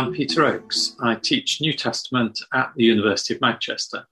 I'm 0.00 0.14
Peter 0.14 0.46
Oakes. 0.46 0.96
I 1.02 1.16
teach 1.16 1.60
New 1.60 1.74
Testament 1.74 2.40
at 2.54 2.72
the 2.74 2.84
University 2.84 3.34
of 3.34 3.42
Manchester. 3.42 4.06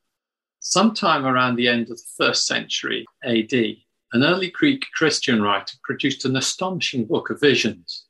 Sometime 0.61 1.25
around 1.25 1.57
the 1.57 1.67
end 1.67 1.89
of 1.89 1.97
the 1.97 2.11
first 2.15 2.47
century 2.47 3.07
AD, 3.25 3.55
an 4.13 4.23
early 4.23 4.51
Greek 4.51 4.85
Christian 4.93 5.41
writer 5.41 5.79
produced 5.83 6.27
an 6.27 6.37
astonishing 6.37 7.07
book 7.07 7.31
of 7.31 7.41
visions. 7.41 8.05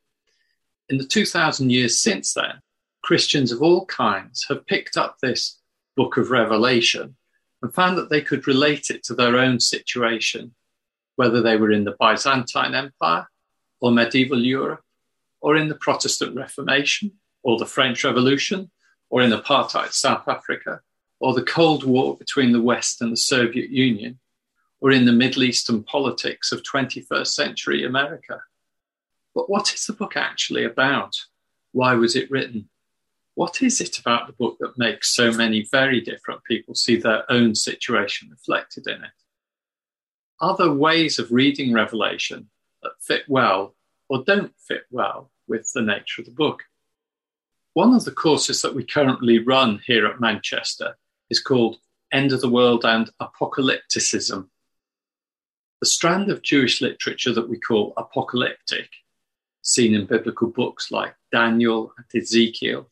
In 0.88 0.98
the 0.98 1.04
2000 1.04 1.70
years 1.70 2.02
since 2.02 2.34
then, 2.34 2.60
Christians 3.04 3.52
of 3.52 3.62
all 3.62 3.86
kinds 3.86 4.44
have 4.48 4.66
picked 4.66 4.96
up 4.96 5.18
this 5.22 5.60
book 5.96 6.16
of 6.16 6.32
Revelation 6.32 7.14
and 7.62 7.72
found 7.72 7.96
that 7.96 8.10
they 8.10 8.22
could 8.22 8.48
relate 8.48 8.90
it 8.90 9.04
to 9.04 9.14
their 9.14 9.36
own 9.36 9.60
situation, 9.60 10.52
whether 11.14 11.40
they 11.40 11.56
were 11.56 11.70
in 11.70 11.84
the 11.84 11.94
Byzantine 12.00 12.74
Empire 12.74 13.28
or 13.80 13.92
medieval 13.92 14.44
Europe, 14.44 14.82
or 15.40 15.54
in 15.54 15.68
the 15.68 15.76
Protestant 15.76 16.34
Reformation, 16.34 17.12
or 17.42 17.58
the 17.58 17.66
French 17.66 18.04
Revolution, 18.04 18.70
or 19.10 19.22
in 19.22 19.30
apartheid 19.30 19.92
South 19.92 20.28
Africa, 20.28 20.80
or 21.20 21.34
the 21.34 21.42
Cold 21.42 21.84
War 21.84 22.16
between 22.16 22.52
the 22.52 22.62
West 22.62 23.00
and 23.00 23.12
the 23.12 23.16
Soviet 23.16 23.70
Union, 23.70 24.18
or 24.80 24.90
in 24.90 25.04
the 25.04 25.12
Middle 25.12 25.42
Eastern 25.42 25.82
politics 25.82 26.52
of 26.52 26.62
21st 26.62 27.28
century 27.28 27.84
America. 27.84 28.40
But 29.34 29.50
what 29.50 29.72
is 29.74 29.86
the 29.86 29.92
book 29.92 30.16
actually 30.16 30.64
about? 30.64 31.14
Why 31.72 31.94
was 31.94 32.16
it 32.16 32.30
written? 32.30 32.68
What 33.34 33.62
is 33.62 33.80
it 33.80 33.98
about 33.98 34.26
the 34.26 34.32
book 34.32 34.56
that 34.58 34.78
makes 34.78 35.14
so 35.14 35.30
many 35.32 35.66
very 35.70 36.00
different 36.00 36.42
people 36.44 36.74
see 36.74 36.96
their 36.96 37.30
own 37.30 37.54
situation 37.54 38.30
reflected 38.30 38.86
in 38.88 39.04
it? 39.04 39.10
Are 40.40 40.56
there 40.56 40.72
ways 40.72 41.18
of 41.18 41.32
reading 41.32 41.72
Revelation 41.72 42.50
that 42.82 42.92
fit 43.00 43.24
well 43.28 43.74
or 44.08 44.24
don't 44.24 44.52
fit 44.58 44.84
well 44.90 45.30
with 45.46 45.70
the 45.72 45.82
nature 45.82 46.20
of 46.20 46.26
the 46.26 46.32
book? 46.32 46.64
One 47.78 47.94
of 47.94 48.04
the 48.04 48.10
courses 48.10 48.60
that 48.62 48.74
we 48.74 48.82
currently 48.82 49.38
run 49.38 49.80
here 49.86 50.04
at 50.04 50.18
Manchester 50.18 50.98
is 51.30 51.38
called 51.38 51.78
End 52.12 52.32
of 52.32 52.40
the 52.40 52.48
World 52.48 52.84
and 52.84 53.08
Apocalypticism. 53.22 54.48
The 55.78 55.86
strand 55.86 56.28
of 56.28 56.42
Jewish 56.42 56.80
literature 56.80 57.32
that 57.32 57.48
we 57.48 57.56
call 57.56 57.92
apocalyptic, 57.96 58.90
seen 59.62 59.94
in 59.94 60.06
biblical 60.06 60.48
books 60.48 60.90
like 60.90 61.14
Daniel 61.30 61.92
and 61.96 62.20
Ezekiel, 62.20 62.90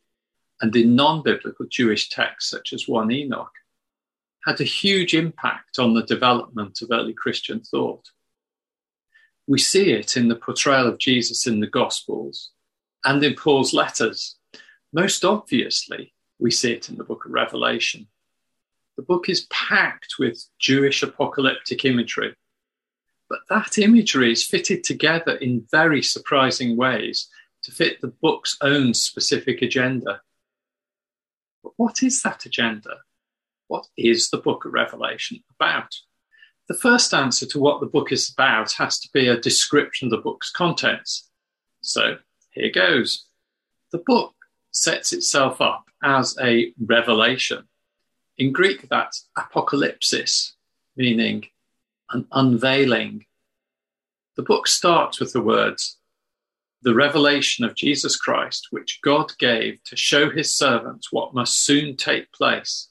and 0.61 0.77
in 0.77 0.95
non 0.95 1.25
biblical 1.25 1.67
Jewish 1.69 2.09
texts 2.09 2.48
such 2.48 2.73
as 2.73 2.87
1 2.87 3.11
Enoch, 3.11 3.50
had 4.45 4.61
a 4.61 4.75
huge 4.83 5.15
impact 5.15 5.81
on 5.81 5.95
the 5.95 6.05
development 6.05 6.81
of 6.81 6.93
early 6.93 7.12
Christian 7.12 7.59
thought. 7.59 8.09
We 9.48 9.59
see 9.59 9.91
it 9.91 10.17
in 10.17 10.28
the 10.28 10.37
portrayal 10.37 10.87
of 10.87 10.98
Jesus 11.00 11.45
in 11.45 11.59
the 11.59 11.67
Gospels 11.67 12.53
and 13.05 13.21
in 13.25 13.34
Paul's 13.34 13.75
letters. 13.75 14.36
Most 14.97 15.27
obviously, 15.27 16.15
we 16.39 16.51
see 16.51 16.73
it 16.73 16.89
in 16.89 16.97
the 16.97 17.05
book 17.05 17.27
of 17.27 17.31
Revelation. 17.31 18.07
The 18.97 19.03
book 19.03 19.29
is 19.29 19.47
packed 19.51 20.15
with 20.19 20.43
Jewish 20.59 21.03
apocalyptic 21.03 21.85
imagery, 21.85 22.35
but 23.29 23.41
that 23.51 23.77
imagery 23.77 24.33
is 24.33 24.47
fitted 24.47 24.85
together 24.85 25.35
in 25.37 25.67
very 25.71 26.03
surprising 26.03 26.79
ways 26.79 27.29
to 27.65 27.73
fit 27.73 28.01
the 28.01 28.15
book's 28.23 28.57
own 28.63 28.95
specific 28.95 29.61
agenda. 29.61 30.23
But 31.63 31.75
what 31.77 32.03
is 32.03 32.23
that 32.23 32.47
agenda? 32.47 32.97
What 33.69 33.87
is 33.99 34.31
the 34.31 34.39
book 34.39 34.65
of 34.65 34.73
Revelation 34.73 35.45
about? 35.61 35.95
The 36.69 36.79
first 36.79 37.13
answer 37.13 37.45
to 37.45 37.59
what 37.59 37.81
the 37.81 37.87
book 37.87 38.13
is 38.13 38.31
about 38.31 38.73
has 38.73 38.99
to 39.01 39.11
be 39.13 39.29
a 39.29 39.39
description 39.39 40.07
of 40.07 40.13
the 40.13 40.23
book's 40.23 40.51
contents. 40.51 41.29
So 41.83 42.17
here 42.53 42.71
goes. 42.73 43.27
The 43.93 44.03
book 44.06 44.36
sets 44.76 45.12
itself 45.12 45.60
up 45.60 45.84
as 46.03 46.37
a 46.41 46.72
revelation. 46.78 47.64
In 48.38 48.53
Greek, 48.53 48.88
that's 48.88 49.28
apocalypsis, 49.37 50.53
meaning 50.97 51.47
an 52.10 52.26
unveiling. 52.32 53.26
The 54.37 54.42
book 54.42 54.66
starts 54.66 55.19
with 55.19 55.32
the 55.32 55.42
words, 55.42 55.98
the 56.82 56.94
revelation 56.94 57.64
of 57.64 57.75
Jesus 57.75 58.16
Christ, 58.16 58.69
which 58.70 59.00
God 59.03 59.32
gave 59.38 59.82
to 59.84 59.97
show 59.97 60.31
his 60.31 60.53
servants 60.53 61.10
what 61.10 61.34
must 61.34 61.64
soon 61.64 61.97
take 61.97 62.32
place 62.32 62.88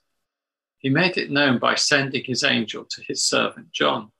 he 0.86 0.92
made 0.92 1.18
it 1.18 1.32
known 1.32 1.58
by 1.58 1.74
sending 1.74 2.24
his 2.26 2.44
angel 2.44 2.86
to 2.92 3.02
his 3.08 3.24
servant 3.24 3.72
John. 3.72 4.12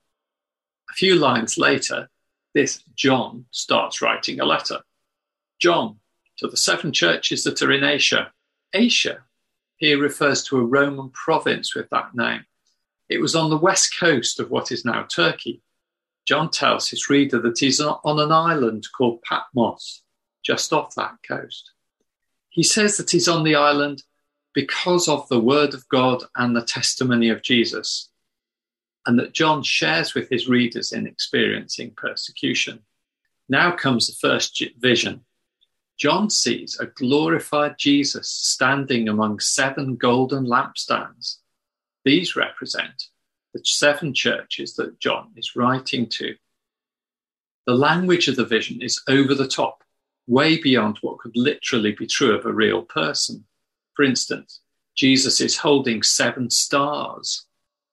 A 0.90 0.94
few 0.94 1.14
lines 1.14 1.56
later, 1.56 2.10
this 2.54 2.82
John 2.96 3.44
starts 3.52 4.02
writing 4.02 4.40
a 4.40 4.44
letter. 4.44 4.80
John, 5.60 6.00
to 6.38 6.48
the 6.48 6.56
seven 6.56 6.92
churches 6.92 7.44
that 7.44 7.62
are 7.62 7.72
in 7.72 7.84
Asia. 7.84 8.32
Asia 8.72 9.24
here 9.76 10.00
refers 10.00 10.42
to 10.44 10.58
a 10.58 10.64
Roman 10.64 11.10
province 11.10 11.74
with 11.74 11.88
that 11.90 12.14
name. 12.14 12.44
It 13.08 13.20
was 13.20 13.36
on 13.36 13.50
the 13.50 13.58
west 13.58 13.98
coast 13.98 14.40
of 14.40 14.50
what 14.50 14.72
is 14.72 14.84
now 14.84 15.04
Turkey. 15.04 15.62
John 16.26 16.50
tells 16.50 16.88
his 16.88 17.08
reader 17.08 17.38
that 17.40 17.58
he's 17.58 17.80
on 17.80 18.20
an 18.20 18.32
island 18.32 18.86
called 18.96 19.22
Patmos, 19.22 20.02
just 20.44 20.72
off 20.72 20.94
that 20.96 21.16
coast. 21.26 21.70
He 22.48 22.62
says 22.62 22.96
that 22.96 23.10
he's 23.10 23.28
on 23.28 23.44
the 23.44 23.54
island 23.54 24.02
because 24.54 25.08
of 25.08 25.28
the 25.28 25.38
word 25.38 25.74
of 25.74 25.86
God 25.88 26.24
and 26.34 26.56
the 26.56 26.62
testimony 26.62 27.28
of 27.28 27.42
Jesus, 27.42 28.08
and 29.04 29.18
that 29.18 29.34
John 29.34 29.62
shares 29.62 30.14
with 30.14 30.30
his 30.30 30.48
readers 30.48 30.92
in 30.92 31.06
experiencing 31.06 31.92
persecution. 31.94 32.80
Now 33.48 33.70
comes 33.70 34.06
the 34.06 34.28
first 34.28 34.64
vision. 34.78 35.25
John 35.98 36.28
sees 36.28 36.78
a 36.78 36.86
glorified 36.86 37.78
Jesus 37.78 38.28
standing 38.28 39.08
among 39.08 39.40
seven 39.40 39.96
golden 39.96 40.44
lampstands. 40.44 41.38
These 42.04 42.36
represent 42.36 43.04
the 43.54 43.60
seven 43.64 44.12
churches 44.12 44.74
that 44.74 45.00
John 45.00 45.30
is 45.36 45.56
writing 45.56 46.06
to. 46.10 46.34
The 47.66 47.74
language 47.74 48.28
of 48.28 48.36
the 48.36 48.44
vision 48.44 48.82
is 48.82 49.02
over 49.08 49.34
the 49.34 49.48
top, 49.48 49.82
way 50.26 50.60
beyond 50.60 50.98
what 51.00 51.18
could 51.18 51.34
literally 51.34 51.92
be 51.92 52.06
true 52.06 52.36
of 52.36 52.44
a 52.44 52.52
real 52.52 52.82
person. 52.82 53.46
For 53.94 54.04
instance, 54.04 54.60
Jesus 54.94 55.40
is 55.40 55.56
holding 55.56 56.02
seven 56.02 56.50
stars, 56.50 57.46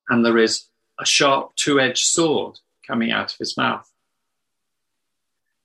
and 0.10 0.26
there 0.26 0.38
is 0.38 0.68
a 1.00 1.06
sharp 1.06 1.56
two 1.56 1.80
edged 1.80 2.06
sword 2.06 2.60
coming 2.86 3.12
out 3.12 3.32
of 3.32 3.38
his 3.38 3.56
mouth. 3.56 3.90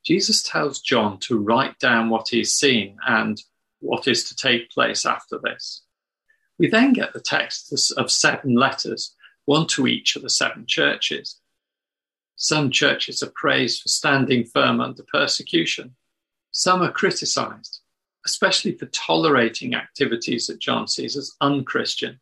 Jesus 0.09 0.43
tells 0.43 0.81
John 0.81 1.19
to 1.21 1.39
write 1.39 1.79
down 1.79 2.09
what 2.09 2.29
he's 2.31 2.55
seen 2.55 2.97
and 3.07 3.39
what 3.81 4.09
is 4.09 4.25
to 4.25 4.35
take 4.35 4.71
place 4.71 5.05
after 5.05 5.39
this. 5.39 5.83
We 6.59 6.69
then 6.69 6.95
get 6.95 7.13
the 7.13 7.21
text 7.21 7.93
of 7.97 8.11
seven 8.11 8.55
letters, 8.55 9.15
one 9.45 9.67
to 9.69 9.87
each 9.87 10.17
of 10.17 10.23
the 10.23 10.31
seven 10.31 10.65
churches. 10.67 11.39
Some 12.37 12.71
churches 12.71 13.23
are 13.23 13.33
praised 13.35 13.83
for 13.83 13.89
standing 13.89 14.45
firm 14.45 14.81
under 14.81 15.05
persecution. 15.13 15.95
Some 16.51 16.81
are 16.83 16.91
criticized 16.91 17.83
especially 18.29 18.73
for 18.73 18.87
tolerating 18.87 19.75
activities 19.75 20.47
that 20.47 20.59
John 20.61 20.87
sees 20.87 21.17
as 21.17 21.35
unchristian. 21.41 22.21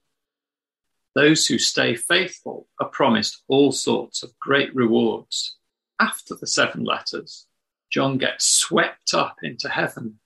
Those 1.16 1.46
who 1.46 1.58
stay 1.58 1.96
faithful 1.96 2.68
are 2.80 2.88
promised 2.88 3.42
all 3.48 3.72
sorts 3.72 4.22
of 4.22 4.38
great 4.38 4.72
rewards. 4.74 5.56
After 5.98 6.36
the 6.36 6.46
seven 6.46 6.84
letters, 6.84 7.46
John 7.90 8.18
gets 8.18 8.46
swept 8.46 9.14
up 9.14 9.36
into 9.42 9.68
heaven. 9.68 10.18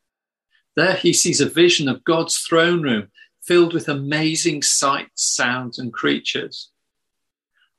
There 0.76 0.94
he 0.94 1.12
sees 1.12 1.40
a 1.40 1.48
vision 1.48 1.88
of 1.88 2.04
God's 2.04 2.38
throne 2.38 2.82
room 2.82 3.08
filled 3.42 3.74
with 3.74 3.88
amazing 3.88 4.62
sights, 4.62 5.24
sounds, 5.24 5.78
and 5.78 5.92
creatures. 5.92 6.70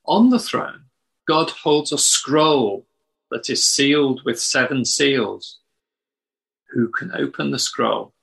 On 0.05 0.29
the 0.29 0.39
throne, 0.39 0.85
God 1.27 1.49
holds 1.49 1.91
a 1.91 1.97
scroll 1.97 2.85
that 3.29 3.49
is 3.49 3.67
sealed 3.67 4.21
with 4.25 4.39
seven 4.39 4.85
seals 4.85 5.59
who 6.71 6.89
can 6.89 7.11
open 7.13 7.51
the 7.51 7.59
scroll? 7.59 8.13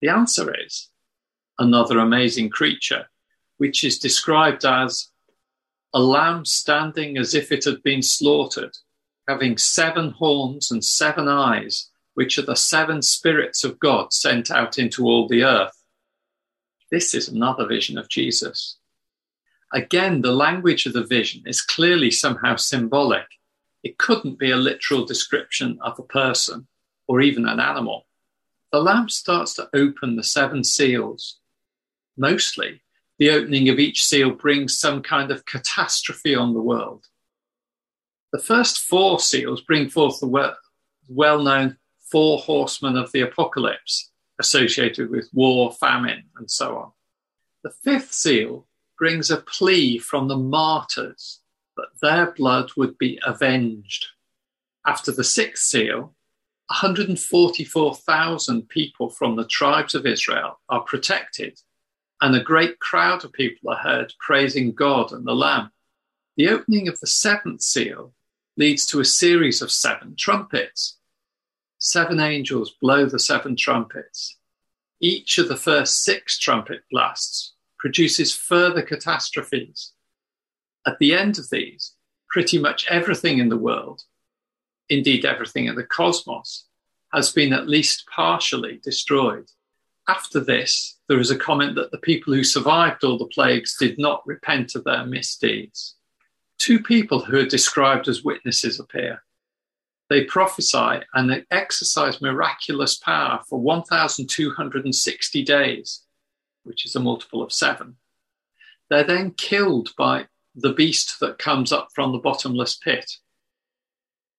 The 0.00 0.08
answer 0.08 0.54
is 0.54 0.90
another 1.58 1.98
amazing 1.98 2.50
creature, 2.50 3.06
which 3.56 3.82
is 3.82 3.98
described 3.98 4.64
as 4.64 5.08
a 5.94 6.00
lamb 6.00 6.44
standing 6.44 7.16
as 7.16 7.34
if 7.34 7.50
it 7.50 7.64
had 7.64 7.82
been 7.82 8.02
slaughtered, 8.02 8.76
having 9.28 9.58
seven 9.58 10.10
horns 10.10 10.70
and 10.70 10.84
seven 10.84 11.28
eyes, 11.28 11.90
which 12.14 12.38
are 12.38 12.42
the 12.42 12.56
seven 12.56 13.02
spirits 13.02 13.64
of 13.64 13.78
God 13.80 14.12
sent 14.12 14.50
out 14.50 14.78
into 14.78 15.04
all 15.04 15.28
the 15.28 15.42
earth. 15.42 15.82
This 16.90 17.14
is 17.14 17.28
another 17.28 17.66
vision 17.66 17.98
of 17.98 18.08
Jesus. 18.08 18.78
Again, 19.72 20.22
the 20.22 20.32
language 20.32 20.86
of 20.86 20.92
the 20.92 21.04
vision 21.04 21.42
is 21.46 21.60
clearly 21.60 22.10
somehow 22.10 22.56
symbolic. 22.56 23.26
It 23.82 23.98
couldn't 23.98 24.38
be 24.38 24.50
a 24.50 24.56
literal 24.56 25.04
description 25.04 25.78
of 25.82 25.98
a 25.98 26.02
person 26.02 26.68
or 27.08 27.20
even 27.20 27.46
an 27.46 27.60
animal, 27.60 28.06
the 28.72 28.80
lamb 28.80 29.08
starts 29.08 29.54
to 29.54 29.68
open 29.74 30.16
the 30.16 30.22
seven 30.22 30.64
seals. 30.64 31.38
Mostly, 32.16 32.82
the 33.18 33.30
opening 33.30 33.68
of 33.68 33.78
each 33.78 34.04
seal 34.04 34.30
brings 34.30 34.78
some 34.78 35.02
kind 35.02 35.30
of 35.30 35.46
catastrophe 35.46 36.34
on 36.34 36.52
the 36.52 36.60
world. 36.60 37.06
The 38.36 38.42
first 38.42 38.80
four 38.80 39.18
seals 39.18 39.62
bring 39.62 39.88
forth 39.88 40.20
the 40.20 40.56
well 41.08 41.42
known 41.42 41.78
four 42.10 42.36
horsemen 42.36 42.98
of 42.98 43.10
the 43.12 43.22
apocalypse 43.22 44.10
associated 44.38 45.08
with 45.08 45.30
war, 45.32 45.72
famine, 45.72 46.24
and 46.36 46.50
so 46.50 46.76
on. 46.76 46.92
The 47.64 47.70
fifth 47.70 48.12
seal 48.12 48.66
brings 48.98 49.30
a 49.30 49.38
plea 49.38 49.96
from 49.96 50.28
the 50.28 50.36
martyrs 50.36 51.40
that 51.78 51.98
their 52.02 52.32
blood 52.32 52.72
would 52.76 52.98
be 52.98 53.18
avenged. 53.24 54.04
After 54.84 55.12
the 55.12 55.24
sixth 55.24 55.64
seal, 55.64 56.14
144,000 56.66 58.68
people 58.68 59.08
from 59.08 59.36
the 59.36 59.46
tribes 59.46 59.94
of 59.94 60.04
Israel 60.04 60.60
are 60.68 60.82
protected, 60.82 61.58
and 62.20 62.36
a 62.36 62.44
great 62.44 62.80
crowd 62.80 63.24
of 63.24 63.32
people 63.32 63.70
are 63.70 63.78
heard 63.78 64.12
praising 64.20 64.72
God 64.72 65.12
and 65.12 65.26
the 65.26 65.32
Lamb. 65.32 65.70
The 66.36 66.50
opening 66.50 66.86
of 66.86 67.00
the 67.00 67.06
seventh 67.06 67.62
seal 67.62 68.12
leads 68.56 68.86
to 68.86 69.00
a 69.00 69.04
series 69.04 69.60
of 69.60 69.70
seven 69.70 70.14
trumpets. 70.16 70.98
Seven 71.78 72.20
angels 72.20 72.74
blow 72.80 73.06
the 73.06 73.18
seven 73.18 73.56
trumpets. 73.56 74.38
Each 75.00 75.38
of 75.38 75.48
the 75.48 75.56
first 75.56 76.02
six 76.02 76.38
trumpet 76.38 76.82
blasts 76.90 77.54
produces 77.78 78.34
further 78.34 78.82
catastrophes. 78.82 79.92
At 80.86 80.98
the 80.98 81.14
end 81.14 81.38
of 81.38 81.50
these, 81.50 81.92
pretty 82.30 82.58
much 82.58 82.86
everything 82.88 83.38
in 83.38 83.50
the 83.50 83.58
world, 83.58 84.02
indeed 84.88 85.24
everything 85.24 85.66
in 85.66 85.74
the 85.74 85.84
cosmos, 85.84 86.66
has 87.12 87.32
been 87.32 87.52
at 87.52 87.68
least 87.68 88.04
partially 88.14 88.80
destroyed. 88.82 89.50
After 90.08 90.40
this, 90.40 90.98
there 91.08 91.18
is 91.18 91.30
a 91.30 91.38
comment 91.38 91.74
that 91.74 91.90
the 91.90 91.98
people 91.98 92.32
who 92.32 92.44
survived 92.44 93.04
all 93.04 93.18
the 93.18 93.26
plagues 93.26 93.76
did 93.78 93.98
not 93.98 94.26
repent 94.26 94.74
of 94.74 94.84
their 94.84 95.04
misdeeds. 95.04 95.96
Two 96.58 96.82
people 96.82 97.20
who 97.20 97.38
are 97.38 97.46
described 97.46 98.08
as 98.08 98.24
witnesses 98.24 98.80
appear. 98.80 99.22
They 100.08 100.24
prophesy 100.24 101.00
and 101.14 101.28
they 101.28 101.44
exercise 101.50 102.22
miraculous 102.22 102.96
power 102.96 103.40
for 103.48 103.58
1,260 103.60 105.44
days, 105.44 106.02
which 106.62 106.86
is 106.86 106.94
a 106.94 107.00
multiple 107.00 107.42
of 107.42 107.52
seven. 107.52 107.96
They're 108.88 109.04
then 109.04 109.32
killed 109.32 109.90
by 109.98 110.26
the 110.54 110.72
beast 110.72 111.20
that 111.20 111.38
comes 111.38 111.72
up 111.72 111.88
from 111.94 112.12
the 112.12 112.18
bottomless 112.18 112.76
pit. 112.76 113.10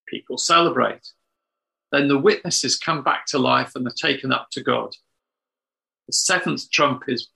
People 0.08 0.38
celebrate. 0.38 1.12
Then 1.92 2.08
the 2.08 2.18
witnesses 2.18 2.78
come 2.78 3.04
back 3.04 3.26
to 3.28 3.38
life 3.38 3.74
and 3.76 3.86
are 3.88 3.92
taken 3.92 4.32
up 4.32 4.50
to 4.52 4.64
God. 4.64 4.96
The 6.08 6.14
seventh 6.14 6.72
trump 6.72 7.04
is, 7.08 7.30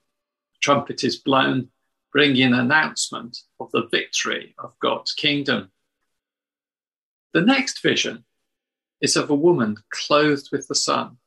trumpet 0.62 1.04
is 1.04 1.18
blown, 1.18 1.70
bringing 2.12 2.44
an 2.44 2.54
announcement 2.54 3.40
of 3.60 3.72
the 3.72 3.88
victory 3.90 4.54
of 4.60 4.78
God's 4.80 5.14
kingdom. 5.14 5.72
The 7.34 7.42
next 7.42 7.82
vision 7.82 8.26
is 9.00 9.16
of 9.16 9.30
a 9.30 9.36
woman 9.36 9.78
clothed 9.90 10.50
with 10.52 10.68
the 10.68 10.76
sun 10.76 11.18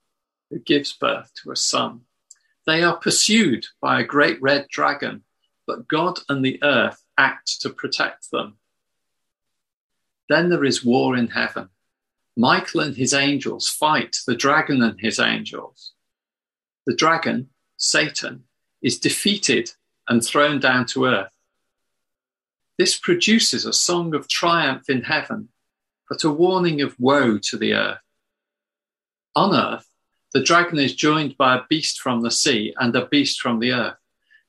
who 0.51 0.59
gives 0.59 0.93
birth 0.93 1.33
to 1.43 1.51
a 1.51 1.57
son. 1.57 2.03
They 2.67 2.83
are 2.83 2.97
pursued 2.97 3.67
by 3.81 4.01
a 4.01 4.05
great 4.05 4.41
red 4.41 4.69
dragon, 4.69 5.25
but 5.67 5.89
God 5.89 6.21
and 6.29 6.45
the 6.45 6.63
earth 6.63 7.03
act 7.17 7.61
to 7.63 7.71
protect 7.71 8.31
them. 8.31 8.59
Then 10.29 10.51
there 10.51 10.65
is 10.65 10.85
war 10.85 11.17
in 11.17 11.29
heaven. 11.29 11.69
Michael 12.37 12.81
and 12.81 12.97
his 12.97 13.15
angels 13.15 13.69
fight 13.69 14.17
the 14.27 14.35
dragon 14.35 14.83
and 14.83 14.99
his 15.01 15.19
angels. 15.21 15.93
The 16.87 16.95
dragon, 16.95 17.51
Satan, 17.77 18.45
is 18.83 18.99
defeated 18.99 19.73
and 20.09 20.25
thrown 20.25 20.61
down 20.61 20.87
to 20.87 21.07
earth. 21.07 21.33
This 22.79 22.99
produces 22.99 23.65
a 23.65 23.73
song 23.73 24.15
of 24.15 24.29
triumph 24.29 24.89
in 24.89 25.03
heaven 25.03 25.49
but 26.09 26.25
a 26.25 26.31
warning 26.31 26.81
of 26.81 26.99
woe 26.99 27.39
to 27.39 27.57
the 27.57 27.75
earth. 27.75 27.99
On 29.35 29.55
earth, 29.55 29.89
the 30.33 30.43
dragon 30.43 30.79
is 30.79 30.95
joined 30.95 31.37
by 31.37 31.57
a 31.57 31.63
beast 31.69 32.01
from 32.01 32.23
the 32.23 32.31
sea 32.31 32.75
and 32.79 32.95
a 32.95 33.07
beast 33.07 33.41
from 33.41 33.59
the 33.59 33.73
earth. 33.73 33.97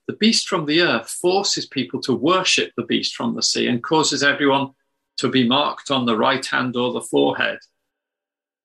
The 0.07 0.13
beast 0.13 0.47
from 0.47 0.65
the 0.65 0.81
earth 0.81 1.09
forces 1.09 1.65
people 1.65 2.01
to 2.01 2.13
worship 2.13 2.71
the 2.75 2.83
beast 2.83 3.15
from 3.15 3.35
the 3.35 3.41
sea 3.41 3.67
and 3.67 3.81
causes 3.81 4.21
everyone 4.21 4.71
to 5.17 5.29
be 5.29 5.47
marked 5.47 5.89
on 5.89 6.05
the 6.05 6.17
right 6.17 6.45
hand 6.45 6.75
or 6.75 6.91
the 6.91 7.01
forehead. 7.01 7.59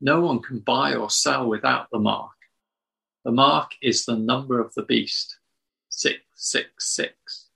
No 0.01 0.21
one 0.21 0.41
can 0.41 0.59
buy 0.59 0.95
or 0.95 1.11
sell 1.11 1.49
without 1.49 1.89
the 1.91 1.99
mark. 1.99 2.33
The 3.25 3.33
mark 3.33 3.73
is 3.83 4.05
the 4.05 4.17
number 4.17 4.61
of 4.61 4.75
the 4.75 4.83
beast 4.83 5.39
666. 6.41 7.47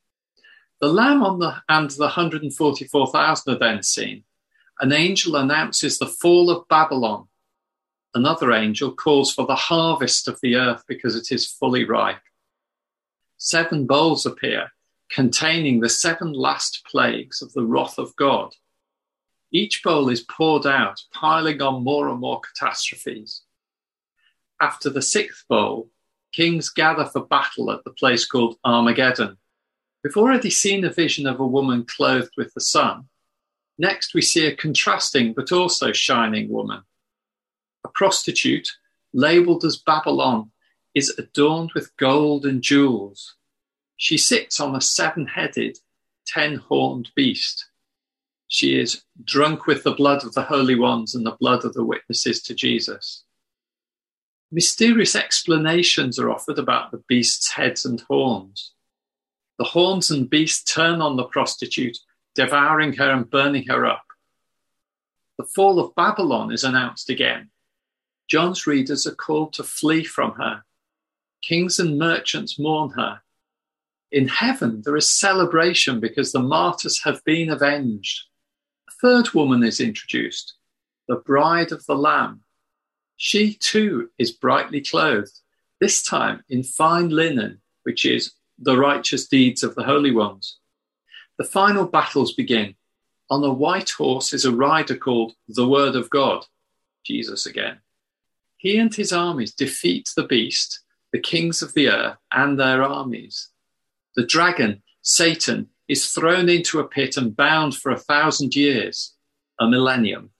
The 0.81 0.89
lamb 0.89 1.23
on 1.23 1.39
the, 1.39 1.55
and 1.69 1.91
the 1.91 2.05
144,000 2.05 3.55
are 3.55 3.59
then 3.59 3.83
seen 3.83 4.25
an 4.81 4.93
angel 4.93 5.37
announces 5.37 5.99
the 5.99 6.07
fall 6.07 6.51
of 6.51 6.69
Babylon. 6.69 7.29
Another 8.15 8.53
angel 8.53 8.93
calls 8.93 9.33
for 9.33 9.47
the 9.47 9.55
harvest 9.55 10.29
of 10.29 10.41
the 10.43 10.57
earth 10.57 10.85
because 10.87 11.17
it 11.17 11.33
is 11.33 11.51
fully 11.51 11.85
ripe. 11.85 12.23
Seven 13.39 13.87
bowls 13.87 14.27
appear 14.27 14.73
containing 15.11 15.81
the 15.81 15.89
seven 15.89 16.33
last 16.33 16.85
plagues 16.91 17.41
of 17.41 17.53
the 17.53 17.65
wrath 17.65 17.99
of 17.99 18.17
God. 18.17 18.55
Each 19.53 19.83
bowl 19.83 20.09
is 20.09 20.23
poured 20.23 20.67
out, 20.67 21.01
piling 21.13 21.63
on 21.63 21.85
more 21.85 22.09
and 22.09 22.19
more 22.19 22.41
catastrophes. 22.41 23.43
After 24.61 24.91
the 24.91 25.03
sixth 25.03 25.45
bowl, 25.49 25.91
kings 26.35 26.69
gather 26.69 27.05
for 27.05 27.25
battle 27.27 27.71
at 27.71 27.85
the 27.85 27.91
place 27.91 28.27
called 28.27 28.59
Armageddon. 28.65 29.37
We've 30.03 30.17
already 30.17 30.51
seen 30.51 30.85
a 30.85 30.93
vision 30.93 31.27
of 31.27 31.41
a 31.41 31.47
woman 31.47 31.85
clothed 31.85 32.33
with 32.37 32.53
the 32.55 32.61
sun. 32.61 33.09
Next, 33.79 34.15
we 34.15 34.23
see 34.23 34.47
a 34.47 34.57
contrasting 34.57 35.33
but 35.33 35.53
also 35.53 35.93
shining 35.93 36.51
woman. 36.51 36.83
A 37.85 37.89
prostitute, 37.89 38.69
labeled 39.13 39.65
as 39.65 39.77
Babylon, 39.77 40.51
is 40.95 41.17
adorned 41.19 41.73
with 41.75 41.97
gold 41.97 42.45
and 42.45 42.63
jewels. 42.63 43.37
She 43.97 44.19
sits 44.19 44.61
on 44.61 44.75
a 44.75 44.81
seven 44.81 45.27
headed, 45.27 45.79
ten 46.27 46.57
horned 46.57 47.11
beast. 47.15 47.67
She 48.49 48.79
is 48.79 49.03
drunk 49.25 49.67
with 49.67 49.83
the 49.83 49.95
blood 49.95 50.25
of 50.25 50.35
the 50.35 50.43
holy 50.43 50.77
ones 50.77 51.15
and 51.15 51.27
the 51.27 51.37
blood 51.41 51.65
of 51.65 51.75
the 51.75 51.85
witnesses 51.85 52.43
to 52.43 52.55
Jesus. 52.55 53.24
Mysterious 54.55 55.17
explanations 55.17 56.17
are 56.17 56.31
offered 56.31 56.61
about 56.61 56.93
the 56.93 57.03
beast's 57.09 57.51
heads 57.51 57.85
and 57.85 58.01
horns. 58.03 58.71
The 59.59 59.65
horns 59.65 60.13
and 60.13 60.31
beast 60.31 60.73
turn 60.73 61.01
on 61.01 61.17
the 61.17 61.25
prostitute 61.25 61.99
devouring 62.37 62.93
her 62.93 63.11
and 63.11 63.29
burning 63.29 63.67
her 63.67 63.85
up. 63.85 64.05
The 65.39 65.45
fall 65.45 65.81
of 65.81 65.97
Babylon 65.97 66.53
is 66.53 66.63
announced 66.63 67.11
again. 67.11 67.51
John's 68.29 68.65
readers 68.65 69.09
are 69.09 69.15
called 69.17 69.55
to 69.55 69.65
flee 69.65 70.05
from 70.05 70.35
her. 70.35 70.63
Kings 71.43 71.81
and 71.81 71.99
merchants 71.99 72.57
mourn 72.57 72.91
her. 72.91 73.23
In 74.13 74.29
heaven, 74.29 74.83
there 74.85 74.97
is 74.97 75.11
celebration 75.11 75.99
because 75.99 76.31
the 76.31 76.39
martyrs 76.39 77.03
have 77.03 77.25
been 77.25 77.51
avenged. 77.51 78.23
A 78.89 78.93
third 79.03 79.35
woman 79.35 79.65
is 79.65 79.81
introduced, 79.81 80.55
the 81.09 81.17
bride 81.17 81.73
of 81.73 81.85
the 81.87 81.97
Lamb. 81.97 82.44
She 83.17 83.55
too 83.55 84.11
is 84.19 84.33
brightly 84.33 84.81
clothed, 84.81 85.41
this 85.81 86.03
time 86.03 86.43
in 86.49 86.63
fine 86.63 87.11
linen, 87.11 87.61
which 87.85 88.05
is 88.05 88.33
the 88.59 88.77
righteous 88.77 89.27
deeds 89.27 89.63
of 89.63 89.75
the 89.75 89.85
holy 89.85 90.11
ones. 90.11 90.59
The 91.39 91.45
final 91.45 91.87
battles 91.87 92.33
begin. 92.33 92.75
On 93.31 93.43
a 93.43 93.53
white 93.53 93.91
horse 93.91 94.33
is 94.33 94.45
a 94.45 94.55
rider 94.55 94.97
called 94.97 95.35
the 95.49 95.67
Word 95.67 95.97
of 95.97 96.11
God, 96.11 96.47
Jesus 97.05 97.47
again. 97.47 97.79
He 98.57 98.79
and 98.79 98.95
his 98.95 99.13
armies 99.13 99.55
defeat 99.55 100.11
the 100.17 100.27
beast, 100.27 100.81
the 101.13 101.19
kings 101.19 101.63
of 101.63 101.75
the 101.75 101.89
earth, 101.89 102.17
and 102.33 102.59
their 102.59 102.83
armies. 102.83 103.51
The 104.17 104.25
dragon, 104.25 104.83
Satan, 105.03 105.69
is 105.89 106.11
thrown 106.11 106.49
into 106.49 106.81
a 106.81 106.89
pit 106.89 107.17
and 107.17 107.37
bound 107.37 107.77
for 107.77 107.91
a 107.91 107.99
thousand 107.99 108.55
years, 108.55 109.15
a 109.61 109.69
millennium. 109.69 110.31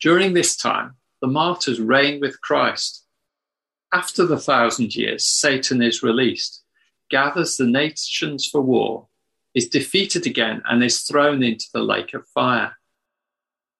During 0.00 0.32
this 0.32 0.56
time, 0.56 0.94
the 1.24 1.30
martyrs 1.30 1.80
reign 1.80 2.20
with 2.20 2.38
Christ. 2.42 3.06
After 3.94 4.26
the 4.26 4.38
thousand 4.38 4.94
years, 4.94 5.24
Satan 5.24 5.80
is 5.80 6.02
released, 6.02 6.62
gathers 7.08 7.56
the 7.56 7.64
nations 7.64 8.46
for 8.46 8.60
war, 8.60 9.08
is 9.54 9.66
defeated 9.66 10.26
again 10.26 10.60
and 10.66 10.84
is 10.84 11.00
thrown 11.00 11.42
into 11.42 11.64
the 11.72 11.80
lake 11.80 12.12
of 12.12 12.28
fire. 12.28 12.76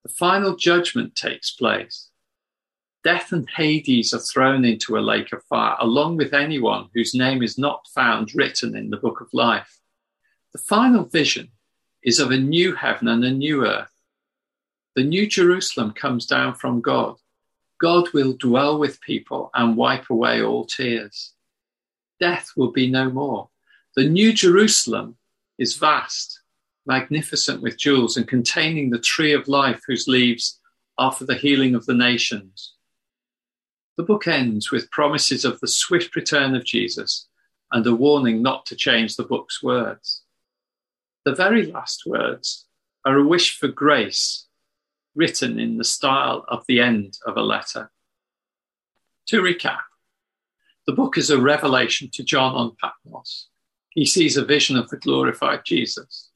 The 0.04 0.08
final 0.08 0.56
judgment 0.56 1.16
takes 1.16 1.50
place. 1.50 2.08
Death 3.02 3.30
and 3.30 3.46
Hades 3.50 4.14
are 4.14 4.20
thrown 4.20 4.64
into 4.64 4.96
a 4.96 5.04
lake 5.04 5.30
of 5.34 5.44
fire, 5.44 5.76
along 5.80 6.16
with 6.16 6.32
anyone 6.32 6.88
whose 6.94 7.14
name 7.14 7.42
is 7.42 7.58
not 7.58 7.86
found 7.94 8.34
written 8.34 8.74
in 8.74 8.88
the 8.88 8.96
book 8.96 9.20
of 9.20 9.28
life. 9.34 9.80
The 10.54 10.62
final 10.62 11.04
vision 11.04 11.50
is 12.02 12.20
of 12.20 12.30
a 12.30 12.38
new 12.38 12.74
heaven 12.74 13.06
and 13.06 13.22
a 13.22 13.30
new 13.30 13.66
earth. 13.66 13.92
The 14.96 15.04
new 15.04 15.26
Jerusalem 15.26 15.92
comes 15.92 16.24
down 16.24 16.54
from 16.54 16.80
God. 16.80 17.16
God 17.84 18.10
will 18.14 18.32
dwell 18.32 18.78
with 18.78 19.02
people 19.02 19.50
and 19.52 19.76
wipe 19.76 20.08
away 20.08 20.42
all 20.42 20.64
tears. 20.64 21.34
Death 22.18 22.52
will 22.56 22.72
be 22.72 22.88
no 22.88 23.10
more. 23.10 23.50
The 23.94 24.08
new 24.08 24.32
Jerusalem 24.32 25.18
is 25.58 25.76
vast, 25.76 26.40
magnificent 26.86 27.60
with 27.60 27.78
jewels, 27.78 28.16
and 28.16 28.26
containing 28.26 28.88
the 28.88 28.98
tree 28.98 29.34
of 29.34 29.48
life 29.48 29.82
whose 29.86 30.08
leaves 30.08 30.58
are 30.96 31.12
for 31.12 31.24
the 31.24 31.34
healing 31.34 31.74
of 31.74 31.84
the 31.84 31.92
nations. 31.92 32.72
The 33.98 34.02
book 34.02 34.26
ends 34.26 34.70
with 34.70 34.90
promises 34.90 35.44
of 35.44 35.60
the 35.60 35.68
swift 35.68 36.16
return 36.16 36.54
of 36.54 36.64
Jesus 36.64 37.28
and 37.70 37.86
a 37.86 37.94
warning 37.94 38.40
not 38.40 38.64
to 38.64 38.76
change 38.76 39.16
the 39.16 39.24
book's 39.24 39.62
words. 39.62 40.22
The 41.26 41.34
very 41.34 41.66
last 41.66 42.04
words 42.06 42.64
are 43.04 43.18
a 43.18 43.28
wish 43.28 43.58
for 43.58 43.68
grace 43.68 44.43
written 45.14 45.58
in 45.58 45.76
the 45.76 45.84
style 45.84 46.44
of 46.48 46.64
the 46.66 46.80
end 46.80 47.18
of 47.26 47.36
a 47.36 47.42
letter. 47.42 47.90
To 49.28 49.40
recap, 49.40 49.80
the 50.86 50.92
book 50.92 51.16
is 51.16 51.30
a 51.30 51.40
revelation 51.40 52.10
to 52.12 52.22
John 52.22 52.54
on 52.54 52.76
Patmos. 52.82 53.48
He 53.90 54.04
sees 54.04 54.36
a 54.36 54.44
vision 54.44 54.76
of 54.76 54.88
the 54.90 54.96
glorified 54.96 55.64
Jesus. 55.64 56.30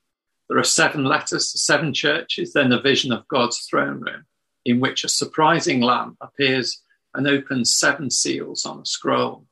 There 0.49 0.59
are 0.59 0.65
seven 0.65 1.05
letters 1.05 1.53
to 1.53 1.59
seven 1.59 1.93
churches, 1.93 2.53
then 2.53 2.73
a 2.73 2.81
vision 2.81 3.13
of 3.13 3.29
God's 3.29 3.59
throne 3.69 4.01
room, 4.01 4.25
in 4.65 4.81
which 4.81 5.05
a 5.05 5.09
surprising 5.09 5.81
lamb 5.81 6.17
appears 6.21 6.83
and 7.15 7.27
opens 7.27 7.75
seven 7.75 8.11
seals 8.11 8.65
on 8.65 8.81
a 8.81 8.87
scroll. 8.87 9.47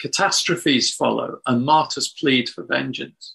Catastrophes 0.00 0.94
follow, 0.94 1.40
and 1.46 1.64
martyrs 1.64 2.08
plead 2.08 2.48
for 2.48 2.64
vengeance. 2.64 3.34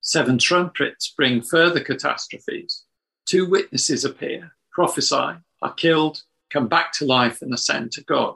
Seven 0.00 0.38
trumpets 0.38 1.12
bring 1.16 1.40
further 1.40 1.80
catastrophes. 1.80 2.84
Two 3.30 3.46
witnesses 3.46 4.04
appear, 4.04 4.56
prophesy, 4.72 5.36
are 5.62 5.74
killed, 5.76 6.24
come 6.52 6.66
back 6.66 6.92
to 6.94 7.04
life, 7.04 7.42
and 7.42 7.54
ascend 7.54 7.92
to 7.92 8.02
God. 8.02 8.34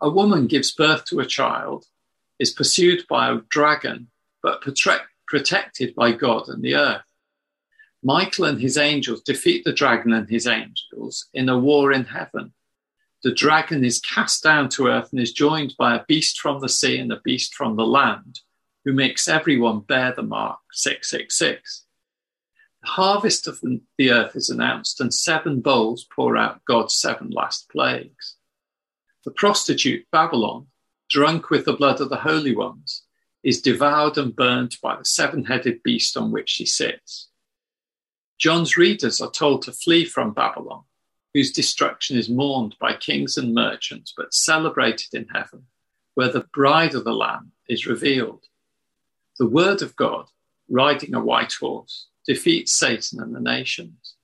A 0.00 0.08
woman 0.08 0.46
gives 0.46 0.72
birth 0.72 1.04
to 1.04 1.20
a 1.20 1.26
child, 1.26 1.84
is 2.38 2.50
pursued 2.50 3.04
by 3.10 3.30
a 3.30 3.42
dragon, 3.50 4.08
but 4.42 4.62
protected 4.62 5.94
by 5.94 6.12
God 6.12 6.48
and 6.48 6.62
the 6.62 6.76
earth. 6.76 7.02
Michael 8.02 8.46
and 8.46 8.58
his 8.58 8.78
angels 8.78 9.20
defeat 9.20 9.64
the 9.64 9.72
dragon 9.74 10.14
and 10.14 10.30
his 10.30 10.46
angels 10.46 11.28
in 11.34 11.50
a 11.50 11.58
war 11.58 11.92
in 11.92 12.06
heaven. 12.06 12.54
The 13.22 13.34
dragon 13.34 13.84
is 13.84 14.00
cast 14.00 14.42
down 14.42 14.70
to 14.70 14.86
earth 14.86 15.10
and 15.12 15.20
is 15.20 15.34
joined 15.34 15.74
by 15.78 15.94
a 15.94 16.04
beast 16.04 16.40
from 16.40 16.62
the 16.62 16.70
sea 16.70 16.96
and 16.96 17.12
a 17.12 17.20
beast 17.20 17.54
from 17.54 17.76
the 17.76 17.84
land, 17.84 18.40
who 18.86 18.94
makes 18.94 19.28
everyone 19.28 19.80
bear 19.80 20.14
the 20.16 20.22
mark 20.22 20.60
666. 20.72 21.84
The 22.82 22.88
harvest 22.88 23.46
of 23.46 23.60
the 23.98 24.10
earth 24.10 24.36
is 24.36 24.48
announced, 24.48 25.00
and 25.00 25.12
seven 25.12 25.60
bowls 25.60 26.06
pour 26.14 26.36
out 26.36 26.64
God's 26.64 26.96
seven 26.96 27.30
last 27.30 27.68
plagues. 27.68 28.36
The 29.24 29.30
prostitute 29.30 30.06
Babylon, 30.10 30.68
drunk 31.10 31.50
with 31.50 31.66
the 31.66 31.74
blood 31.74 32.00
of 32.00 32.08
the 32.08 32.16
holy 32.16 32.54
ones, 32.54 33.02
is 33.42 33.60
devoured 33.60 34.16
and 34.16 34.34
burnt 34.34 34.80
by 34.80 34.96
the 34.96 35.04
seven 35.04 35.44
headed 35.44 35.82
beast 35.82 36.16
on 36.16 36.30
which 36.30 36.48
she 36.48 36.64
sits. 36.64 37.28
John's 38.38 38.78
readers 38.78 39.20
are 39.20 39.30
told 39.30 39.62
to 39.62 39.72
flee 39.72 40.06
from 40.06 40.32
Babylon, 40.32 40.84
whose 41.34 41.52
destruction 41.52 42.16
is 42.16 42.30
mourned 42.30 42.76
by 42.80 42.94
kings 42.94 43.36
and 43.36 43.54
merchants, 43.54 44.14
but 44.16 44.32
celebrated 44.32 45.12
in 45.12 45.28
heaven, 45.28 45.66
where 46.14 46.32
the 46.32 46.46
bride 46.52 46.94
of 46.94 47.04
the 47.04 47.12
Lamb 47.12 47.52
is 47.68 47.86
revealed. 47.86 48.46
The 49.38 49.46
word 49.46 49.82
of 49.82 49.96
God, 49.96 50.26
riding 50.68 51.14
a 51.14 51.20
white 51.20 51.52
horse, 51.52 52.06
defeats 52.30 52.72
Satan 52.72 53.20
and 53.20 53.34
the 53.34 53.40
nations. 53.40 54.14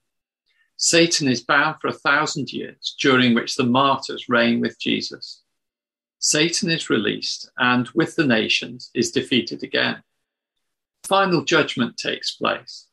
Satan 0.76 1.26
is 1.26 1.42
bound 1.42 1.74
for 1.80 1.88
a 1.88 2.02
thousand 2.08 2.52
years, 2.52 2.94
during 3.00 3.34
which 3.34 3.56
the 3.56 3.64
martyrs 3.64 4.28
reign 4.28 4.60
with 4.60 4.78
Jesus. 4.78 5.42
Satan 6.20 6.70
is 6.70 6.88
released 6.88 7.50
and, 7.58 7.88
with 7.96 8.14
the 8.14 8.24
nations, 8.24 8.92
is 8.94 9.10
defeated 9.10 9.64
again. 9.64 10.04
Final 11.02 11.42
judgment 11.42 11.96
takes 11.96 12.36
place. 12.36 12.86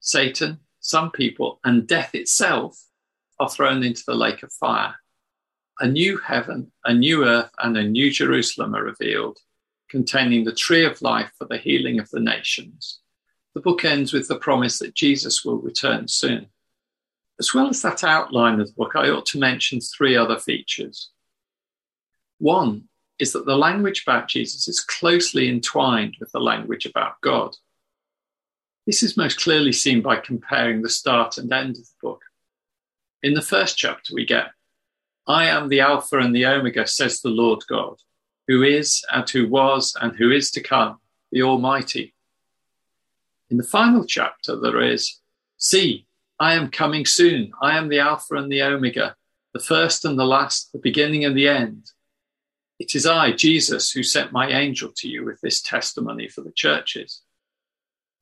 Satan, 0.00 0.58
some 0.80 1.10
people, 1.12 1.60
and 1.64 1.88
death 1.88 2.14
itself 2.14 2.78
are 3.40 3.48
thrown 3.48 3.82
into 3.82 4.02
the 4.06 4.20
lake 4.24 4.42
of 4.42 4.52
fire. 4.52 4.96
A 5.80 5.88
new 5.88 6.18
heaven, 6.18 6.72
a 6.84 6.92
new 6.92 7.24
earth, 7.24 7.52
and 7.58 7.74
a 7.78 7.88
new 7.88 8.10
Jerusalem 8.10 8.74
are 8.74 8.84
revealed, 8.84 9.38
containing 9.88 10.44
the 10.44 10.60
tree 10.64 10.84
of 10.84 11.00
life 11.00 11.30
for 11.38 11.46
the 11.46 11.56
healing 11.56 11.98
of 11.98 12.10
the 12.10 12.20
nations. 12.20 13.00
The 13.54 13.60
book 13.60 13.84
ends 13.84 14.12
with 14.12 14.28
the 14.28 14.38
promise 14.38 14.78
that 14.78 14.94
Jesus 14.94 15.44
will 15.44 15.58
return 15.58 16.08
soon. 16.08 16.48
As 17.40 17.54
well 17.54 17.68
as 17.68 17.82
that 17.82 18.04
outline 18.04 18.60
of 18.60 18.66
the 18.68 18.72
book, 18.74 18.92
I 18.94 19.08
ought 19.10 19.26
to 19.26 19.38
mention 19.38 19.80
three 19.80 20.16
other 20.16 20.38
features. 20.38 21.10
One 22.38 22.88
is 23.18 23.32
that 23.32 23.46
the 23.46 23.56
language 23.56 24.02
about 24.06 24.28
Jesus 24.28 24.68
is 24.68 24.80
closely 24.80 25.48
entwined 25.48 26.16
with 26.20 26.30
the 26.32 26.40
language 26.40 26.86
about 26.86 27.20
God. 27.20 27.56
This 28.86 29.02
is 29.02 29.16
most 29.16 29.40
clearly 29.40 29.72
seen 29.72 30.02
by 30.02 30.16
comparing 30.16 30.82
the 30.82 30.88
start 30.88 31.36
and 31.38 31.52
end 31.52 31.76
of 31.76 31.82
the 31.82 31.94
book. 32.00 32.22
In 33.22 33.34
the 33.34 33.42
first 33.42 33.76
chapter, 33.76 34.14
we 34.14 34.24
get, 34.24 34.52
I 35.26 35.46
am 35.46 35.68
the 35.68 35.80
Alpha 35.80 36.18
and 36.18 36.34
the 36.34 36.46
Omega, 36.46 36.86
says 36.86 37.20
the 37.20 37.28
Lord 37.28 37.62
God, 37.68 37.96
who 38.46 38.62
is 38.62 39.04
and 39.12 39.28
who 39.28 39.48
was 39.48 39.94
and 40.00 40.16
who 40.16 40.30
is 40.30 40.50
to 40.52 40.62
come, 40.62 40.98
the 41.32 41.42
Almighty. 41.42 42.14
In 43.50 43.56
the 43.56 43.62
final 43.62 44.04
chapter, 44.04 44.58
there 44.58 44.82
is, 44.82 45.20
See, 45.56 46.06
I 46.38 46.54
am 46.54 46.70
coming 46.70 47.04
soon. 47.04 47.50
I 47.60 47.76
am 47.76 47.88
the 47.88 47.98
Alpha 47.98 48.36
and 48.36 48.50
the 48.50 48.62
Omega, 48.62 49.16
the 49.52 49.60
first 49.60 50.04
and 50.04 50.18
the 50.18 50.24
last, 50.24 50.70
the 50.72 50.78
beginning 50.78 51.24
and 51.24 51.36
the 51.36 51.48
end. 51.48 51.90
It 52.78 52.94
is 52.94 53.06
I, 53.06 53.32
Jesus, 53.32 53.90
who 53.90 54.04
sent 54.04 54.30
my 54.30 54.48
angel 54.48 54.92
to 54.98 55.08
you 55.08 55.24
with 55.24 55.40
this 55.40 55.60
testimony 55.60 56.28
for 56.28 56.42
the 56.42 56.52
churches. 56.52 57.22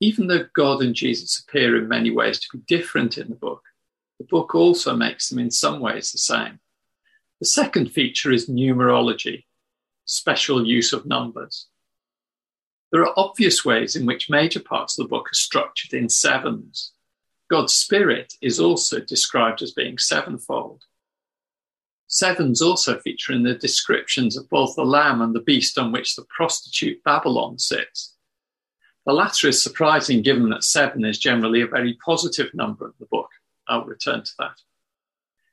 Even 0.00 0.28
though 0.28 0.46
God 0.54 0.80
and 0.80 0.94
Jesus 0.94 1.38
appear 1.38 1.76
in 1.76 1.88
many 1.88 2.10
ways 2.10 2.40
to 2.40 2.56
be 2.56 2.64
different 2.66 3.18
in 3.18 3.28
the 3.28 3.34
book, 3.34 3.62
the 4.18 4.24
book 4.24 4.54
also 4.54 4.96
makes 4.96 5.28
them 5.28 5.38
in 5.38 5.50
some 5.50 5.80
ways 5.80 6.10
the 6.10 6.18
same. 6.18 6.58
The 7.40 7.46
second 7.46 7.92
feature 7.92 8.32
is 8.32 8.48
numerology, 8.48 9.44
special 10.06 10.66
use 10.66 10.94
of 10.94 11.04
numbers. 11.04 11.66
There 12.92 13.02
are 13.02 13.14
obvious 13.16 13.64
ways 13.64 13.96
in 13.96 14.06
which 14.06 14.30
major 14.30 14.60
parts 14.60 14.98
of 14.98 15.04
the 15.04 15.08
book 15.08 15.30
are 15.30 15.34
structured 15.34 15.92
in 15.92 16.08
sevens, 16.08 16.92
God's 17.48 17.74
Spirit 17.74 18.34
is 18.42 18.58
also 18.58 18.98
described 19.00 19.62
as 19.62 19.72
being 19.72 19.98
sevenfold. 19.98 20.82
Sevens 22.08 22.60
also 22.60 22.98
feature 22.98 23.32
in 23.32 23.44
the 23.44 23.54
descriptions 23.54 24.36
of 24.36 24.48
both 24.48 24.74
the 24.74 24.84
lamb 24.84 25.20
and 25.20 25.34
the 25.34 25.40
beast 25.40 25.78
on 25.78 25.92
which 25.92 26.16
the 26.16 26.26
prostitute 26.28 27.02
Babylon 27.04 27.58
sits. 27.58 28.14
The 29.04 29.12
latter 29.12 29.48
is 29.48 29.62
surprising 29.62 30.22
given 30.22 30.50
that 30.50 30.64
seven 30.64 31.04
is 31.04 31.18
generally 31.18 31.60
a 31.60 31.68
very 31.68 31.96
positive 32.04 32.52
number 32.52 32.86
of 32.86 32.94
the 32.98 33.06
book. 33.06 33.30
I'll 33.68 33.84
return 33.84 34.24
to 34.24 34.32
that. 34.40 34.60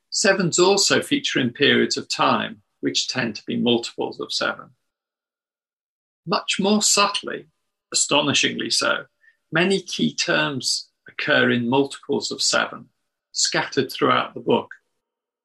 Sevens 0.09 0.57
also 0.57 1.01
feature 1.01 1.39
in 1.39 1.51
periods 1.51 1.97
of 1.97 2.09
time, 2.09 2.61
which 2.81 3.07
tend 3.07 3.35
to 3.35 3.45
be 3.45 3.57
multiples 3.57 4.19
of 4.19 4.33
seven. 4.33 4.71
Much 6.25 6.59
more 6.59 6.81
subtly, 6.81 7.47
astonishingly 7.91 8.69
so, 8.69 9.05
many 9.51 9.81
key 9.81 10.13
terms 10.13 10.89
occur 11.07 11.49
in 11.51 11.69
multiples 11.69 12.31
of 12.31 12.41
seven, 12.41 12.89
scattered 13.31 13.91
throughout 13.91 14.33
the 14.33 14.39
book. 14.39 14.71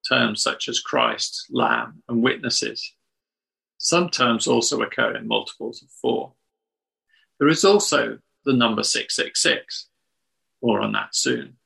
Terms 0.08 0.42
such 0.42 0.68
as 0.68 0.80
Christ, 0.80 1.46
Lamb, 1.50 2.02
and 2.08 2.22
witnesses. 2.22 2.94
Some 3.78 4.08
terms 4.08 4.46
also 4.46 4.80
occur 4.80 5.16
in 5.16 5.28
multiples 5.28 5.82
of 5.82 5.90
four. 5.90 6.32
There 7.38 7.48
is 7.48 7.64
also 7.64 8.18
the 8.44 8.52
number 8.52 8.82
666. 8.82 9.88
More 10.62 10.80
on 10.80 10.92
that 10.92 11.14
soon. 11.14 11.56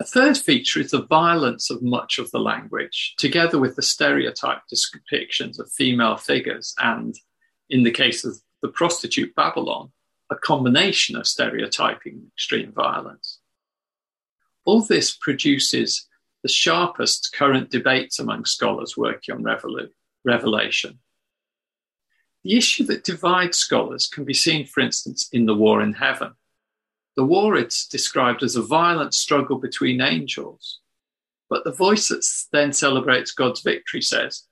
A 0.00 0.04
third 0.04 0.36
feature 0.36 0.80
is 0.80 0.90
the 0.90 1.06
violence 1.06 1.70
of 1.70 1.82
much 1.82 2.18
of 2.18 2.30
the 2.30 2.38
language, 2.40 3.14
together 3.16 3.58
with 3.58 3.76
the 3.76 3.82
stereotype 3.82 4.62
depictions 4.72 5.58
of 5.58 5.70
female 5.72 6.16
figures 6.16 6.74
and, 6.78 7.14
in 7.74 7.82
the 7.82 7.90
case 7.90 8.24
of 8.24 8.40
the 8.62 8.68
prostitute 8.68 9.34
Babylon, 9.34 9.90
a 10.30 10.36
combination 10.36 11.16
of 11.16 11.26
stereotyping 11.26 12.12
and 12.12 12.28
extreme 12.28 12.70
violence. 12.70 13.40
All 14.64 14.80
this 14.80 15.16
produces 15.16 16.06
the 16.44 16.48
sharpest 16.48 17.34
current 17.34 17.70
debates 17.70 18.20
among 18.20 18.44
scholars 18.44 18.96
working 18.96 19.34
on 19.34 19.42
revolu- 19.42 19.90
revelation. 20.24 21.00
The 22.44 22.56
issue 22.56 22.84
that 22.84 23.02
divides 23.02 23.58
scholars 23.58 24.06
can 24.06 24.24
be 24.24 24.34
seen, 24.34 24.66
for 24.66 24.78
instance, 24.78 25.28
in 25.32 25.46
The 25.46 25.56
War 25.56 25.82
in 25.82 25.94
Heaven. 25.94 26.34
The 27.16 27.24
war 27.24 27.56
is 27.56 27.88
described 27.90 28.44
as 28.44 28.54
a 28.54 28.62
violent 28.62 29.14
struggle 29.14 29.58
between 29.58 30.00
angels, 30.00 30.78
but 31.50 31.64
the 31.64 31.72
voice 31.72 32.06
that 32.06 32.24
then 32.52 32.72
celebrates 32.72 33.32
God's 33.32 33.62
victory 33.62 34.00
says, 34.00 34.44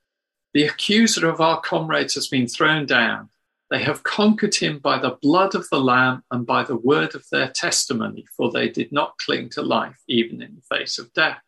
The 0.53 0.65
accuser 0.65 1.27
of 1.27 1.41
our 1.41 1.61
comrades 1.61 2.13
has 2.15 2.27
been 2.27 2.47
thrown 2.47 2.85
down, 2.85 3.29
they 3.73 3.81
have 3.81 4.03
conquered 4.03 4.53
him 4.53 4.77
by 4.77 4.99
the 4.99 5.17
blood 5.19 5.55
of 5.55 5.67
the 5.71 5.79
Lamb 5.79 6.23
and 6.29 6.45
by 6.45 6.63
the 6.63 6.75
word 6.75 7.15
of 7.15 7.25
their 7.31 7.49
testimony, 7.49 8.23
for 8.37 8.51
they 8.51 8.69
did 8.69 8.91
not 8.91 9.17
cling 9.17 9.49
to 9.49 9.63
life 9.63 9.97
even 10.07 10.43
in 10.43 10.53
the 10.53 10.75
face 10.77 10.99
of 10.99 11.11
death. 11.13 11.41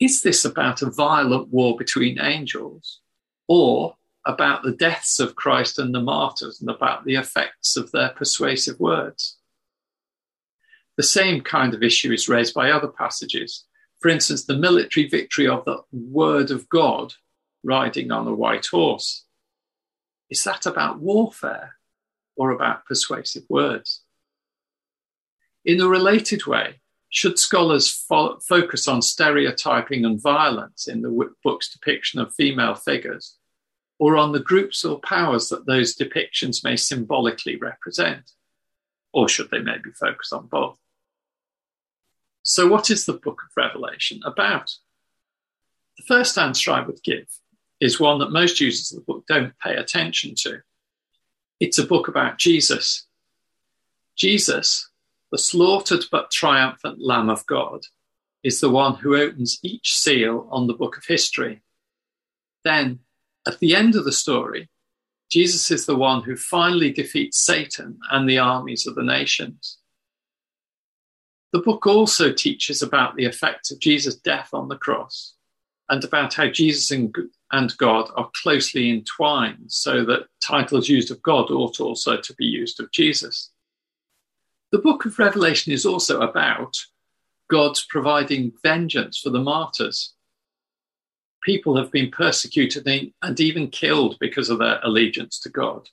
Is 0.00 0.22
this 0.22 0.46
about 0.46 0.80
a 0.80 0.90
violent 0.90 1.48
war 1.48 1.76
between 1.76 2.18
angels 2.18 3.00
or 3.48 3.96
about 4.24 4.62
the 4.62 4.72
deaths 4.72 5.20
of 5.20 5.34
Christ 5.34 5.78
and 5.78 5.94
the 5.94 6.00
martyrs 6.00 6.62
and 6.62 6.70
about 6.70 7.04
the 7.04 7.16
effects 7.16 7.76
of 7.76 7.92
their 7.92 8.08
persuasive 8.08 8.80
words? 8.80 9.36
The 10.96 11.02
same 11.02 11.42
kind 11.42 11.74
of 11.74 11.82
issue 11.82 12.12
is 12.12 12.30
raised 12.30 12.54
by 12.54 12.70
other 12.70 12.88
passages. 12.88 13.66
For 14.00 14.08
instance, 14.08 14.44
the 14.44 14.56
military 14.56 15.08
victory 15.08 15.48
of 15.48 15.64
the 15.64 15.82
Word 15.92 16.50
of 16.50 16.68
God 16.68 17.14
riding 17.64 18.12
on 18.12 18.26
a 18.26 18.34
white 18.34 18.66
horse. 18.66 19.24
Is 20.30 20.44
that 20.44 20.66
about 20.66 21.00
warfare 21.00 21.76
or 22.36 22.50
about 22.50 22.84
persuasive 22.86 23.44
words? 23.48 24.02
In 25.64 25.80
a 25.80 25.88
related 25.88 26.46
way, 26.46 26.80
should 27.10 27.38
scholars 27.38 27.90
fo- 27.90 28.38
focus 28.40 28.86
on 28.86 29.02
stereotyping 29.02 30.04
and 30.04 30.20
violence 30.20 30.86
in 30.86 31.02
the 31.02 31.34
book's 31.42 31.70
depiction 31.70 32.20
of 32.20 32.34
female 32.34 32.74
figures, 32.74 33.36
or 33.98 34.16
on 34.16 34.32
the 34.32 34.40
groups 34.40 34.84
or 34.84 35.00
powers 35.00 35.48
that 35.48 35.66
those 35.66 35.96
depictions 35.96 36.62
may 36.62 36.76
symbolically 36.76 37.56
represent? 37.56 38.32
Or 39.12 39.28
should 39.28 39.50
they 39.50 39.60
maybe 39.60 39.90
focus 39.90 40.32
on 40.32 40.46
both? 40.46 40.78
So, 42.48 42.66
what 42.66 42.88
is 42.88 43.04
the 43.04 43.12
book 43.12 43.42
of 43.44 43.54
Revelation 43.58 44.22
about? 44.24 44.72
The 45.98 46.04
first 46.04 46.38
answer 46.38 46.70
I 46.70 46.80
would 46.80 47.02
give 47.02 47.26
is 47.78 48.00
one 48.00 48.20
that 48.20 48.30
most 48.30 48.58
users 48.58 48.90
of 48.90 48.96
the 48.96 49.04
book 49.04 49.24
don't 49.28 49.52
pay 49.58 49.76
attention 49.76 50.32
to. 50.38 50.60
It's 51.60 51.76
a 51.76 51.86
book 51.86 52.08
about 52.08 52.38
Jesus. 52.38 53.06
Jesus, 54.16 54.88
the 55.30 55.36
slaughtered 55.36 56.06
but 56.10 56.30
triumphant 56.30 57.02
Lamb 57.02 57.28
of 57.28 57.44
God, 57.44 57.82
is 58.42 58.62
the 58.62 58.70
one 58.70 58.94
who 58.94 59.14
opens 59.14 59.58
each 59.62 59.94
seal 59.94 60.48
on 60.50 60.68
the 60.68 60.74
book 60.74 60.96
of 60.96 61.04
history. 61.04 61.60
Then, 62.64 63.00
at 63.46 63.58
the 63.58 63.76
end 63.76 63.94
of 63.94 64.06
the 64.06 64.10
story, 64.10 64.70
Jesus 65.30 65.70
is 65.70 65.84
the 65.84 65.96
one 65.96 66.22
who 66.22 66.34
finally 66.34 66.94
defeats 66.94 67.38
Satan 67.38 67.98
and 68.10 68.26
the 68.26 68.38
armies 68.38 68.86
of 68.86 68.94
the 68.94 69.02
nations. 69.02 69.77
The 71.52 71.60
book 71.60 71.86
also 71.86 72.32
teaches 72.32 72.82
about 72.82 73.16
the 73.16 73.24
effect 73.24 73.70
of 73.70 73.78
Jesus' 73.78 74.16
death 74.16 74.50
on 74.52 74.68
the 74.68 74.76
cross 74.76 75.34
and 75.88 76.04
about 76.04 76.34
how 76.34 76.48
Jesus 76.48 76.90
and, 76.90 77.14
God 77.78 78.10
are 78.14 78.30
closely 78.42 78.90
entwined, 78.90 79.72
so 79.72 80.04
that 80.04 80.26
titles 80.42 80.88
used 80.88 81.10
of 81.10 81.22
God 81.22 81.50
ought 81.50 81.80
also 81.80 82.18
to 82.18 82.34
be 82.34 82.44
used 82.44 82.78
of 82.78 82.92
Jesus. 82.92 83.50
The 84.70 84.78
book 84.78 85.06
of 85.06 85.18
Revelation 85.18 85.72
is 85.72 85.86
also 85.86 86.20
about 86.20 86.76
God's 87.50 87.86
providing 87.86 88.52
vengeance 88.62 89.18
for 89.18 89.30
the 89.30 89.40
martyrs. 89.40 90.12
People 91.42 91.78
have 91.78 91.90
been 91.90 92.10
persecuted 92.10 92.86
and 93.22 93.40
even 93.40 93.68
killed 93.68 94.18
because 94.20 94.50
of 94.50 94.58
their 94.58 94.80
allegiance 94.82 95.40
to 95.40 95.48
God. 95.48 95.88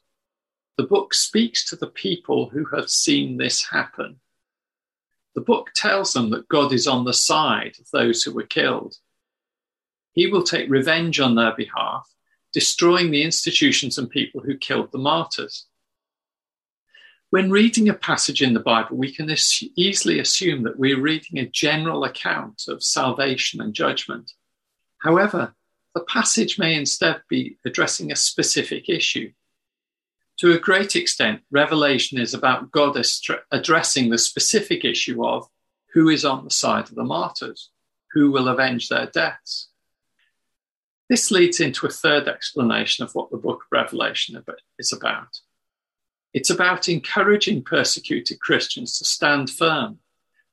The 0.75 0.83
book 0.83 1.13
speaks 1.13 1.63
to 1.69 1.77
the 1.77 1.87
people 1.87 2.49
who 2.49 2.65
have 2.75 2.89
seen 2.89 3.37
this 3.37 3.63
happen. 3.69 4.19
The 5.35 5.41
book 5.41 5.71
tells 5.75 6.13
them 6.13 6.29
that 6.31 6.47
God 6.47 6.73
is 6.73 6.87
on 6.87 7.05
the 7.05 7.13
side 7.13 7.75
of 7.79 7.89
those 7.91 8.23
who 8.23 8.33
were 8.33 8.43
killed 8.43 8.95
he 10.15 10.27
will 10.27 10.43
take 10.43 10.69
revenge 10.69 11.19
on 11.19 11.35
their 11.35 11.53
behalf, 11.53 12.09
destroying 12.53 13.11
the 13.11 13.21
institutions 13.21 13.97
and 13.97 14.09
people 14.09 14.41
who 14.41 14.57
killed 14.57 14.91
the 14.91 14.97
martyrs. 14.97 15.67
When 17.31 17.51
reading 17.51 17.89
a 17.89 17.93
passage 17.93 18.41
in 18.41 18.53
the 18.53 18.61
Bible, 18.61 18.95
we 18.95 19.13
can 19.13 19.29
easily 19.75 20.19
assume 20.19 20.63
that 20.63 20.79
we're 20.79 21.01
reading 21.01 21.37
a 21.37 21.49
general 21.49 22.05
account 22.05 22.63
of 22.69 22.81
salvation 22.81 23.59
and 23.59 23.73
judgment. 23.73 24.31
However, 24.99 25.53
the 25.93 26.05
passage 26.05 26.57
may 26.57 26.75
instead 26.75 27.21
be 27.27 27.57
addressing 27.65 28.11
a 28.11 28.15
specific 28.15 28.87
issue. 28.87 29.33
To 30.39 30.51
a 30.51 30.59
great 30.59 30.95
extent, 30.95 31.41
Revelation 31.49 32.19
is 32.19 32.33
about 32.33 32.71
God 32.71 32.97
addressing 33.51 34.09
the 34.09 34.17
specific 34.17 34.83
issue 34.83 35.25
of 35.25 35.47
who 35.93 36.09
is 36.09 36.25
on 36.25 36.43
the 36.43 36.51
side 36.51 36.89
of 36.89 36.95
the 36.95 37.03
martyrs, 37.03 37.69
who 38.11 38.31
will 38.31 38.49
avenge 38.49 38.89
their 38.89 39.05
deaths. 39.05 39.69
This 41.09 41.31
leads 41.31 41.59
into 41.59 41.85
a 41.85 41.91
third 41.91 42.27
explanation 42.27 43.05
of 43.05 43.13
what 43.13 43.31
the 43.31 43.37
book 43.37 43.63
of 43.63 43.71
Revelation 43.71 44.43
is 44.77 44.91
about. 44.91 45.39
It's 46.33 46.49
about 46.49 46.89
encouraging 46.89 47.63
persecuted 47.63 48.41
Christians 48.41 48.97
to 48.97 49.05
stand 49.05 49.49
firm, 49.49 49.99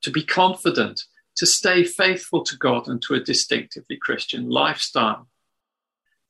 to 0.02 0.10
be 0.10 0.22
confident, 0.22 1.04
to 1.36 1.46
stay 1.46 1.82
faithful 1.82 2.44
to 2.44 2.56
God 2.56 2.86
and 2.86 3.02
to 3.02 3.14
a 3.14 3.20
distinctively 3.20 3.96
Christian 3.96 4.48
lifestyle. 4.48 5.26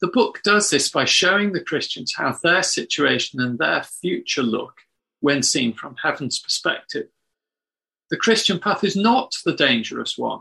The 0.03 0.09
book 0.09 0.41
does 0.43 0.69
this 0.69 0.91
by 0.91 1.05
showing 1.05 1.53
the 1.53 1.63
Christians 1.63 2.15
how 2.17 2.33
their 2.33 2.65
situation 2.65 3.41
and 3.41 3.57
their 3.57 3.85
future 3.85 4.43
look 4.43 4.81
when 5.21 5.45
seen 5.45 5.75
from 5.75 5.95
heaven's 6.03 6.41
perspective. 6.41 7.07
The 8.11 8.17
Christian 8.17 8.59
path 8.59 8.83
is 8.83 8.97
not 8.97 9.37
the 9.45 9.55
dangerous 9.55 10.19
one, 10.19 10.41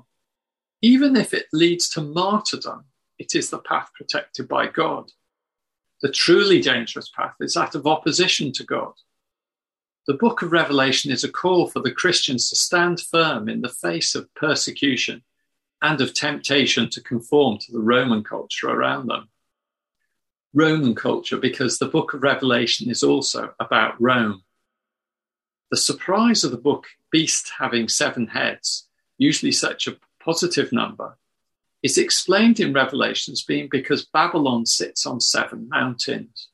even 0.81 1.15
if 1.15 1.31
it 1.31 1.45
leads 1.53 1.87
to 1.89 2.01
martyrdom 2.01 2.85
it 3.19 3.35
is 3.35 3.51
the 3.51 3.59
path 3.59 3.91
protected 3.93 4.47
by 4.47 4.65
God. 4.65 5.11
The 6.01 6.11
truly 6.11 6.59
dangerous 6.59 7.11
path 7.15 7.35
is 7.39 7.53
that 7.53 7.75
of 7.75 7.85
opposition 7.85 8.51
to 8.53 8.63
God. 8.63 8.93
The 10.07 10.15
book 10.15 10.41
of 10.41 10.51
Revelation 10.51 11.11
is 11.11 11.23
a 11.23 11.31
call 11.31 11.67
for 11.67 11.81
the 11.81 11.91
Christians 11.91 12.49
to 12.49 12.55
stand 12.55 12.99
firm 12.99 13.47
in 13.47 13.61
the 13.61 13.69
face 13.69 14.15
of 14.15 14.33
persecution 14.33 15.21
and 15.83 16.01
of 16.01 16.15
temptation 16.15 16.89
to 16.89 17.01
conform 17.03 17.59
to 17.59 17.71
the 17.71 17.79
Roman 17.79 18.23
culture 18.23 18.67
around 18.67 19.05
them. 19.05 19.29
Roman 20.53 20.95
culture, 20.95 21.37
because 21.37 21.77
the 21.77 21.87
book 21.87 22.13
of 22.13 22.23
Revelation 22.23 22.89
is 22.89 23.03
also 23.03 23.53
about 23.59 23.99
Rome. 24.01 24.43
The 25.69 25.77
surprise 25.77 26.43
of 26.43 26.51
the 26.51 26.57
book, 26.57 26.87
Beast 27.11 27.51
having 27.57 27.87
seven 27.87 28.27
heads, 28.27 28.87
usually 29.17 29.53
such 29.53 29.87
a 29.87 29.97
positive 30.23 30.71
number, 30.73 31.17
is 31.81 31.97
explained 31.97 32.59
in 32.59 32.73
Revelation 32.73 33.31
as 33.31 33.41
being 33.41 33.69
because 33.71 34.05
Babylon 34.05 34.65
sits 34.65 35.05
on 35.05 35.19
seven 35.19 35.69
mountains. 35.69 36.49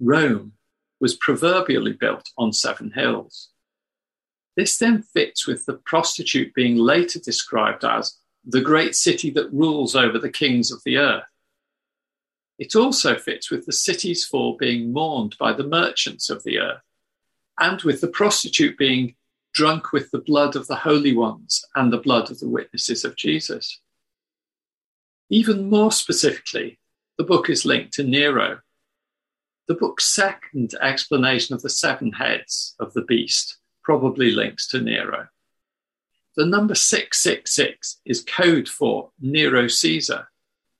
Rome 0.00 0.52
was 1.00 1.14
proverbially 1.14 1.92
built 1.92 2.30
on 2.36 2.52
seven 2.52 2.90
hills. 2.92 3.50
This 4.56 4.78
then 4.78 5.02
fits 5.02 5.46
with 5.46 5.66
the 5.66 5.74
prostitute 5.74 6.54
being 6.54 6.76
later 6.76 7.18
described 7.18 7.84
as 7.84 8.18
the 8.44 8.60
great 8.60 8.94
city 8.94 9.30
that 9.30 9.52
rules 9.52 9.96
over 9.96 10.18
the 10.18 10.30
kings 10.30 10.70
of 10.70 10.82
the 10.84 10.98
earth. 10.98 11.24
It 12.58 12.76
also 12.76 13.18
fits 13.18 13.50
with 13.50 13.66
the 13.66 13.72
city's 13.72 14.24
fall 14.24 14.56
being 14.56 14.92
mourned 14.92 15.36
by 15.38 15.52
the 15.52 15.66
merchants 15.66 16.30
of 16.30 16.44
the 16.44 16.58
earth, 16.58 16.82
and 17.58 17.82
with 17.82 18.00
the 18.00 18.08
prostitute 18.08 18.78
being 18.78 19.16
drunk 19.52 19.92
with 19.92 20.10
the 20.10 20.20
blood 20.20 20.56
of 20.56 20.66
the 20.66 20.76
holy 20.76 21.16
ones 21.16 21.64
and 21.74 21.92
the 21.92 21.98
blood 21.98 22.30
of 22.30 22.40
the 22.40 22.48
witnesses 22.48 23.04
of 23.04 23.16
Jesus. 23.16 23.80
Even 25.30 25.70
more 25.70 25.92
specifically, 25.92 26.78
the 27.18 27.24
book 27.24 27.48
is 27.48 27.64
linked 27.64 27.92
to 27.94 28.04
Nero. 28.04 28.60
The 29.66 29.74
book's 29.74 30.04
second 30.04 30.74
explanation 30.80 31.54
of 31.54 31.62
the 31.62 31.70
seven 31.70 32.12
heads 32.12 32.74
of 32.78 32.92
the 32.92 33.02
beast 33.02 33.58
probably 33.82 34.30
links 34.30 34.66
to 34.68 34.80
Nero. 34.80 35.28
The 36.36 36.46
number 36.46 36.74
666 36.74 38.00
is 38.04 38.20
code 38.22 38.68
for 38.68 39.10
Nero 39.20 39.68
Caesar, 39.68 40.28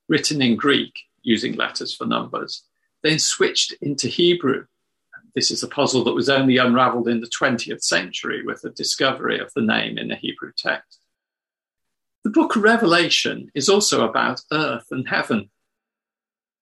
written 0.09 0.43
in 0.43 0.57
Greek 0.57 0.95
using 1.25 1.55
letters 1.55 1.95
for 1.95 2.07
numbers, 2.07 2.63
then 3.03 3.19
switched 3.19 3.75
into 3.83 4.07
Hebrew. 4.09 4.67
This 5.35 5.51
is 5.51 5.63
a 5.63 5.69
puzzle 5.69 6.05
that 6.05 6.15
was 6.15 6.29
only 6.29 6.59
unraveled 6.59 7.09
in 7.09 7.21
the 7.21 7.31
20th 7.39 7.83
century 7.83 8.45
with 8.45 8.63
the 8.63 8.71
discovery 8.71 9.41
of 9.41 9.53
the 9.55 9.63
name 9.63 9.99
in 9.99 10.09
the 10.09 10.15
Hebrew 10.15 10.53
text. 10.57 11.01
The 12.23 12.31
book 12.31 12.57
of 12.57 12.63
Revelation 12.63 13.51
is 13.55 13.69
also 13.69 14.09
about 14.09 14.41
earth 14.53 14.87
and 14.91 15.09
heaven. 15.09 15.51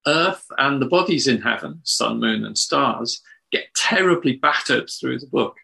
Earth 0.06 0.44
and 0.58 0.82
the 0.82 0.86
bodies 0.86 1.28
in 1.28 1.42
heaven, 1.42 1.80
sun, 1.84 2.18
moon, 2.18 2.44
and 2.44 2.58
stars, 2.58 3.20
get 3.52 3.72
terribly 3.76 4.36
battered 4.36 4.88
through 4.88 5.20
the 5.20 5.26
book. 5.26 5.56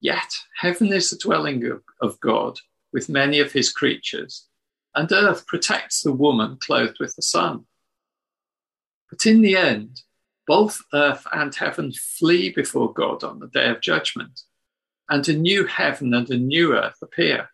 Yet, 0.00 0.34
heaven 0.58 0.92
is 0.92 1.08
the 1.08 1.16
dwelling 1.16 1.64
of, 1.70 1.82
of 2.02 2.20
God 2.20 2.58
with 2.92 3.08
many 3.08 3.40
of 3.40 3.52
his 3.52 3.72
creatures, 3.72 4.46
and 4.94 5.10
earth 5.10 5.46
protects 5.46 6.02
the 6.02 6.12
woman 6.12 6.58
clothed 6.60 6.98
with 7.00 7.16
the 7.16 7.22
sun. 7.22 7.64
But 9.10 9.26
in 9.26 9.42
the 9.42 9.56
end, 9.56 10.02
both 10.46 10.82
earth 10.92 11.26
and 11.32 11.54
heaven 11.54 11.92
flee 11.92 12.50
before 12.50 12.92
God 12.92 13.24
on 13.24 13.38
the 13.38 13.48
day 13.48 13.70
of 13.70 13.80
judgment, 13.80 14.40
and 15.08 15.26
a 15.28 15.32
new 15.32 15.66
heaven 15.66 16.12
and 16.14 16.28
a 16.30 16.36
new 16.36 16.74
earth 16.74 16.98
appear. 17.02 17.50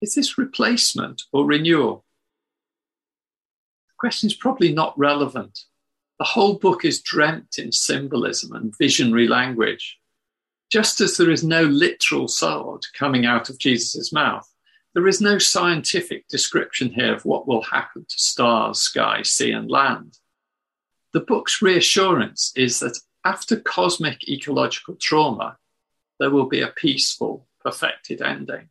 Is 0.00 0.14
this 0.14 0.38
replacement 0.38 1.22
or 1.32 1.44
renewal? 1.44 2.04
The 3.88 3.94
question 3.98 4.28
is 4.28 4.34
probably 4.34 4.72
not 4.72 4.98
relevant. 4.98 5.60
The 6.18 6.24
whole 6.24 6.58
book 6.58 6.84
is 6.84 7.02
dreamt 7.02 7.58
in 7.58 7.72
symbolism 7.72 8.52
and 8.52 8.76
visionary 8.76 9.28
language. 9.28 9.98
Just 10.70 11.00
as 11.00 11.16
there 11.16 11.30
is 11.30 11.42
no 11.42 11.64
literal 11.64 12.28
sword 12.28 12.86
coming 12.94 13.26
out 13.26 13.50
of 13.50 13.58
Jesus' 13.58 14.12
mouth, 14.12 14.48
there 14.94 15.06
is 15.06 15.20
no 15.20 15.38
scientific 15.38 16.26
description 16.28 16.90
here 16.90 17.14
of 17.14 17.24
what 17.24 17.46
will 17.46 17.62
happen 17.62 18.04
to 18.08 18.18
stars, 18.18 18.80
sky, 18.80 19.22
sea, 19.22 19.52
and 19.52 19.70
land. 19.70 20.18
The 21.12 21.20
book's 21.20 21.62
reassurance 21.62 22.52
is 22.56 22.80
that 22.80 22.98
after 23.24 23.60
cosmic 23.60 24.28
ecological 24.28 24.96
trauma, 25.00 25.58
there 26.18 26.30
will 26.30 26.46
be 26.46 26.60
a 26.60 26.68
peaceful, 26.68 27.46
perfected 27.60 28.20
ending. 28.20 28.68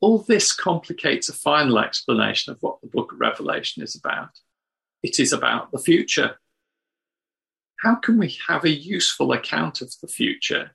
All 0.00 0.18
this 0.18 0.52
complicates 0.52 1.28
a 1.28 1.34
final 1.34 1.78
explanation 1.78 2.52
of 2.52 2.58
what 2.62 2.80
the 2.80 2.88
book 2.88 3.12
of 3.12 3.20
Revelation 3.20 3.82
is 3.82 3.94
about. 3.94 4.30
It 5.02 5.20
is 5.20 5.32
about 5.32 5.72
the 5.72 5.78
future. 5.78 6.38
How 7.80 7.96
can 7.96 8.18
we 8.18 8.38
have 8.48 8.64
a 8.64 8.70
useful 8.70 9.32
account 9.32 9.82
of 9.82 9.92
the 10.00 10.08
future 10.08 10.72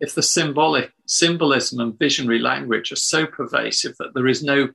if 0.00 0.14
the 0.14 0.22
symbolic 0.22 0.92
symbolism 1.06 1.80
and 1.80 1.98
visionary 1.98 2.38
language 2.38 2.92
are 2.92 2.96
so 2.96 3.26
pervasive 3.26 3.96
that 3.98 4.14
there 4.14 4.28
is 4.28 4.42
no 4.42 4.68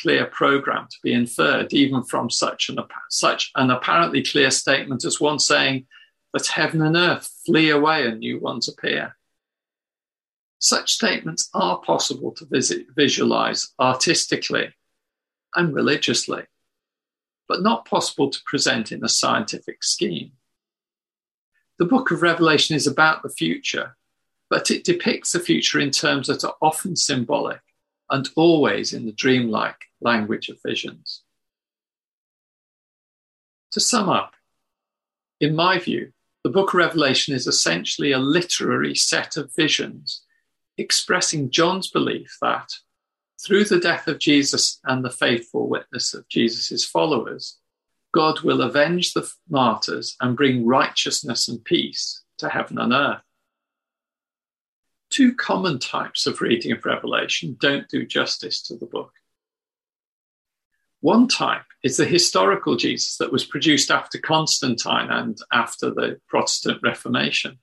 clear 0.00 0.26
program 0.26 0.86
to 0.90 0.96
be 1.02 1.12
inferred, 1.12 1.72
even 1.72 2.02
from 2.02 2.30
such 2.30 2.68
an, 2.68 2.78
such 3.08 3.50
an 3.56 3.70
apparently 3.70 4.22
clear 4.22 4.50
statement 4.50 5.04
as 5.04 5.20
one 5.20 5.38
saying 5.38 5.86
that 6.32 6.46
heaven 6.46 6.82
and 6.82 6.96
earth 6.96 7.30
flee 7.44 7.70
away 7.70 8.06
and 8.06 8.18
new 8.18 8.38
ones 8.38 8.68
appear. 8.68 9.16
Such 10.58 10.92
statements 10.92 11.48
are 11.54 11.80
possible 11.80 12.32
to 12.32 12.44
visit, 12.44 12.86
visualize 12.94 13.72
artistically 13.80 14.74
and 15.54 15.74
religiously, 15.74 16.44
but 17.48 17.62
not 17.62 17.86
possible 17.86 18.30
to 18.30 18.42
present 18.44 18.92
in 18.92 19.02
a 19.02 19.08
scientific 19.08 19.82
scheme. 19.82 20.32
The 21.78 21.86
book 21.86 22.10
of 22.10 22.22
Revelation 22.22 22.76
is 22.76 22.86
about 22.86 23.22
the 23.22 23.30
future, 23.30 23.96
but 24.50 24.70
it 24.70 24.84
depicts 24.84 25.32
the 25.32 25.40
future 25.40 25.78
in 25.78 25.92
terms 25.92 26.26
that 26.26 26.44
are 26.44 26.56
often 26.60 26.96
symbolic 26.96 27.60
and 28.10 28.28
always 28.34 28.92
in 28.92 29.06
the 29.06 29.12
dreamlike 29.12 29.86
language 30.00 30.48
of 30.48 30.58
visions. 30.66 31.22
To 33.72 33.80
sum 33.80 34.08
up, 34.08 34.34
in 35.40 35.54
my 35.54 35.78
view, 35.78 36.12
the 36.42 36.50
book 36.50 36.70
of 36.70 36.74
Revelation 36.74 37.34
is 37.34 37.46
essentially 37.46 38.12
a 38.12 38.18
literary 38.18 38.94
set 38.94 39.36
of 39.36 39.54
visions 39.54 40.24
expressing 40.76 41.50
John's 41.50 41.88
belief 41.88 42.36
that 42.42 42.72
through 43.40 43.64
the 43.64 43.78
death 43.78 44.08
of 44.08 44.18
Jesus 44.18 44.80
and 44.84 45.04
the 45.04 45.10
faithful 45.10 45.68
witness 45.68 46.12
of 46.12 46.28
Jesus' 46.28 46.84
followers, 46.84 47.58
God 48.12 48.40
will 48.40 48.62
avenge 48.62 49.12
the 49.12 49.30
martyrs 49.48 50.16
and 50.20 50.36
bring 50.36 50.66
righteousness 50.66 51.48
and 51.48 51.64
peace 51.64 52.22
to 52.38 52.48
heaven 52.48 52.78
and 52.78 52.92
earth. 52.92 53.22
Two 55.10 55.34
common 55.34 55.80
types 55.80 56.26
of 56.26 56.40
reading 56.40 56.70
of 56.70 56.84
Revelation 56.84 57.56
don't 57.60 57.88
do 57.88 58.06
justice 58.06 58.62
to 58.62 58.76
the 58.76 58.86
book. 58.86 59.12
One 61.00 61.26
type 61.26 61.64
is 61.82 61.96
the 61.96 62.04
historical 62.04 62.76
Jesus 62.76 63.16
that 63.16 63.32
was 63.32 63.44
produced 63.44 63.90
after 63.90 64.18
Constantine 64.18 65.08
and 65.10 65.36
after 65.52 65.90
the 65.90 66.20
Protestant 66.28 66.80
Reformation. 66.82 67.58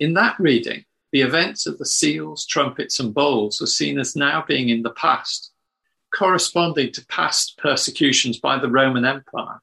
In 0.00 0.14
that 0.14 0.38
reading, 0.40 0.84
the 1.12 1.20
events 1.20 1.66
of 1.66 1.78
the 1.78 1.86
seals, 1.86 2.44
trumpets, 2.44 2.98
and 2.98 3.14
bowls 3.14 3.62
are 3.62 3.66
seen 3.66 3.98
as 3.98 4.16
now 4.16 4.44
being 4.46 4.68
in 4.68 4.82
the 4.82 4.90
past, 4.90 5.52
corresponding 6.12 6.90
to 6.92 7.06
past 7.06 7.56
persecutions 7.58 8.38
by 8.38 8.58
the 8.58 8.68
Roman 8.68 9.04
Empire, 9.04 9.60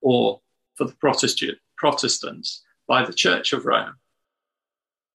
or 0.00 0.40
for 0.74 0.84
the 0.86 0.94
Protestant, 0.94 1.58
Protestants, 1.76 2.64
by 2.86 3.04
the 3.04 3.12
Church 3.12 3.52
of 3.52 3.66
Rome. 3.66 3.96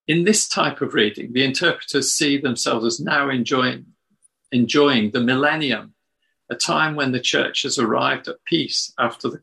In 0.08 0.26
this 0.26 0.50
type 0.50 0.82
of 0.82 0.94
reading, 0.94 1.32
the 1.32 1.46
interpreters 1.46 2.14
see 2.14 2.38
themselves 2.38 2.86
as 2.86 3.00
now 3.00 3.30
enjoying, 3.30 3.86
enjoying 4.52 5.12
the 5.12 5.22
millennium 5.22 5.94
a 6.50 6.56
time 6.56 6.96
when 6.96 7.14
the 7.14 7.22
church 7.22 7.64
has 7.64 7.80
arrived 7.80 8.28
at 8.28 8.44
peace 8.46 8.94
after 9.00 9.30
the 9.30 9.40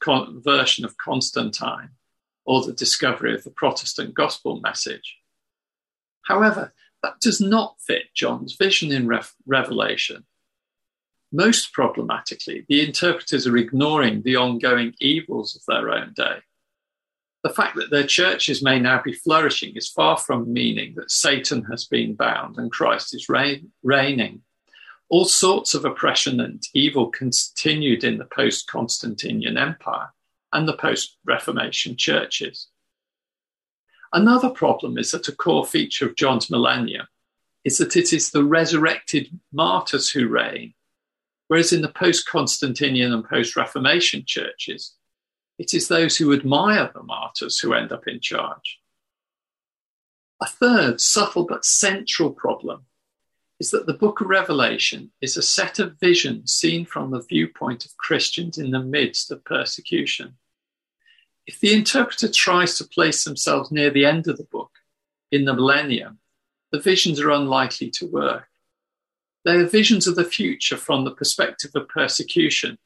conversion 0.00 0.84
of 0.84 0.96
Constantine 0.96 1.90
or 2.44 2.62
the 2.62 2.72
discovery 2.72 3.34
of 3.34 3.42
the 3.42 3.50
Protestant 3.50 4.14
gospel 4.14 4.60
message. 4.60 5.18
However, 6.22 6.72
that 7.02 7.20
does 7.20 7.40
not 7.40 7.76
fit 7.80 8.14
John's 8.14 8.54
vision 8.54 8.92
in 8.92 9.06
Re- 9.08 9.20
Revelation. 9.46 10.24
Most 11.32 11.72
problematically, 11.72 12.64
the 12.68 12.86
interpreters 12.86 13.46
are 13.46 13.56
ignoring 13.56 14.22
the 14.22 14.36
ongoing 14.36 14.94
evils 15.00 15.56
of 15.56 15.62
their 15.66 15.90
own 15.90 16.12
day. 16.14 16.38
The 17.44 17.50
fact 17.50 17.76
that 17.76 17.90
their 17.90 18.06
churches 18.06 18.64
may 18.64 18.80
now 18.80 19.02
be 19.02 19.12
flourishing 19.12 19.76
is 19.76 19.90
far 19.90 20.16
from 20.16 20.50
meaning 20.50 20.94
that 20.96 21.10
Satan 21.10 21.62
has 21.64 21.84
been 21.84 22.14
bound 22.14 22.56
and 22.56 22.72
Christ 22.72 23.14
is 23.14 23.28
reign- 23.28 23.70
reigning 23.82 24.42
all 25.10 25.26
sorts 25.26 25.74
of 25.74 25.84
oppression 25.84 26.40
and 26.40 26.62
evil 26.72 27.10
continued 27.10 28.02
in 28.02 28.16
the 28.16 28.24
post 28.24 28.66
Constantinian 28.66 29.58
Empire 29.58 30.08
and 30.54 30.66
the 30.66 30.76
post 30.76 31.18
Reformation 31.26 31.96
churches. 31.98 32.68
Another 34.14 34.48
problem 34.48 34.96
is 34.96 35.10
that 35.10 35.28
a 35.28 35.32
core 35.32 35.66
feature 35.66 36.06
of 36.06 36.16
John's 36.16 36.50
millennium 36.50 37.06
is 37.62 37.76
that 37.76 37.94
it 37.94 38.14
is 38.14 38.30
the 38.30 38.42
resurrected 38.42 39.28
martyrs 39.52 40.08
who 40.08 40.28
reign, 40.28 40.72
whereas 41.48 41.74
in 41.74 41.82
the 41.82 41.88
post 41.88 42.26
Constantinian 42.26 43.12
and 43.12 43.28
post 43.28 43.54
Reformation 43.54 44.24
churches, 44.26 44.94
it 45.58 45.74
is 45.74 45.88
those 45.88 46.16
who 46.16 46.32
admire 46.32 46.90
the 46.94 47.02
martyrs 47.02 47.58
who 47.58 47.72
end 47.72 47.92
up 47.92 48.06
in 48.06 48.20
charge. 48.20 48.80
A 50.40 50.46
third 50.46 51.00
subtle 51.00 51.44
but 51.44 51.64
central 51.64 52.30
problem 52.30 52.86
is 53.60 53.70
that 53.70 53.86
the 53.86 53.94
book 53.94 54.20
of 54.20 54.26
Revelation 54.26 55.12
is 55.20 55.36
a 55.36 55.42
set 55.42 55.78
of 55.78 55.98
visions 56.00 56.52
seen 56.52 56.84
from 56.84 57.10
the 57.10 57.22
viewpoint 57.22 57.84
of 57.84 57.96
Christians 57.96 58.58
in 58.58 58.72
the 58.72 58.80
midst 58.80 59.30
of 59.30 59.44
persecution. 59.44 60.34
If 61.46 61.60
the 61.60 61.72
interpreter 61.72 62.28
tries 62.28 62.76
to 62.78 62.84
place 62.84 63.24
themselves 63.24 63.70
near 63.70 63.90
the 63.90 64.06
end 64.06 64.26
of 64.26 64.38
the 64.38 64.44
book, 64.44 64.72
in 65.30 65.44
the 65.44 65.54
millennium, 65.54 66.18
the 66.72 66.80
visions 66.80 67.20
are 67.20 67.30
unlikely 67.30 67.90
to 67.90 68.06
work. 68.06 68.48
They 69.44 69.56
are 69.56 69.66
visions 69.66 70.06
of 70.06 70.16
the 70.16 70.24
future 70.24 70.76
from 70.76 71.04
the 71.04 71.10
perspective 71.10 71.70
of 71.74 71.88
persecution, 71.88 72.78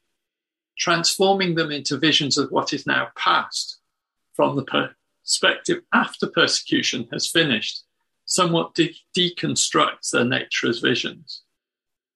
transforming 0.79 1.55
them 1.55 1.71
into 1.71 1.97
visions 1.97 2.37
of 2.37 2.51
what 2.51 2.73
is 2.73 2.87
now 2.87 3.09
past 3.15 3.79
from 4.33 4.55
the 4.55 4.89
perspective 5.23 5.83
after 5.93 6.27
persecution 6.27 7.07
has 7.11 7.29
finished 7.29 7.83
somewhat 8.25 8.73
de- 8.75 8.95
deconstructs 9.15 10.11
their 10.11 10.23
nature 10.23 10.69
as 10.69 10.79
visions. 10.79 11.41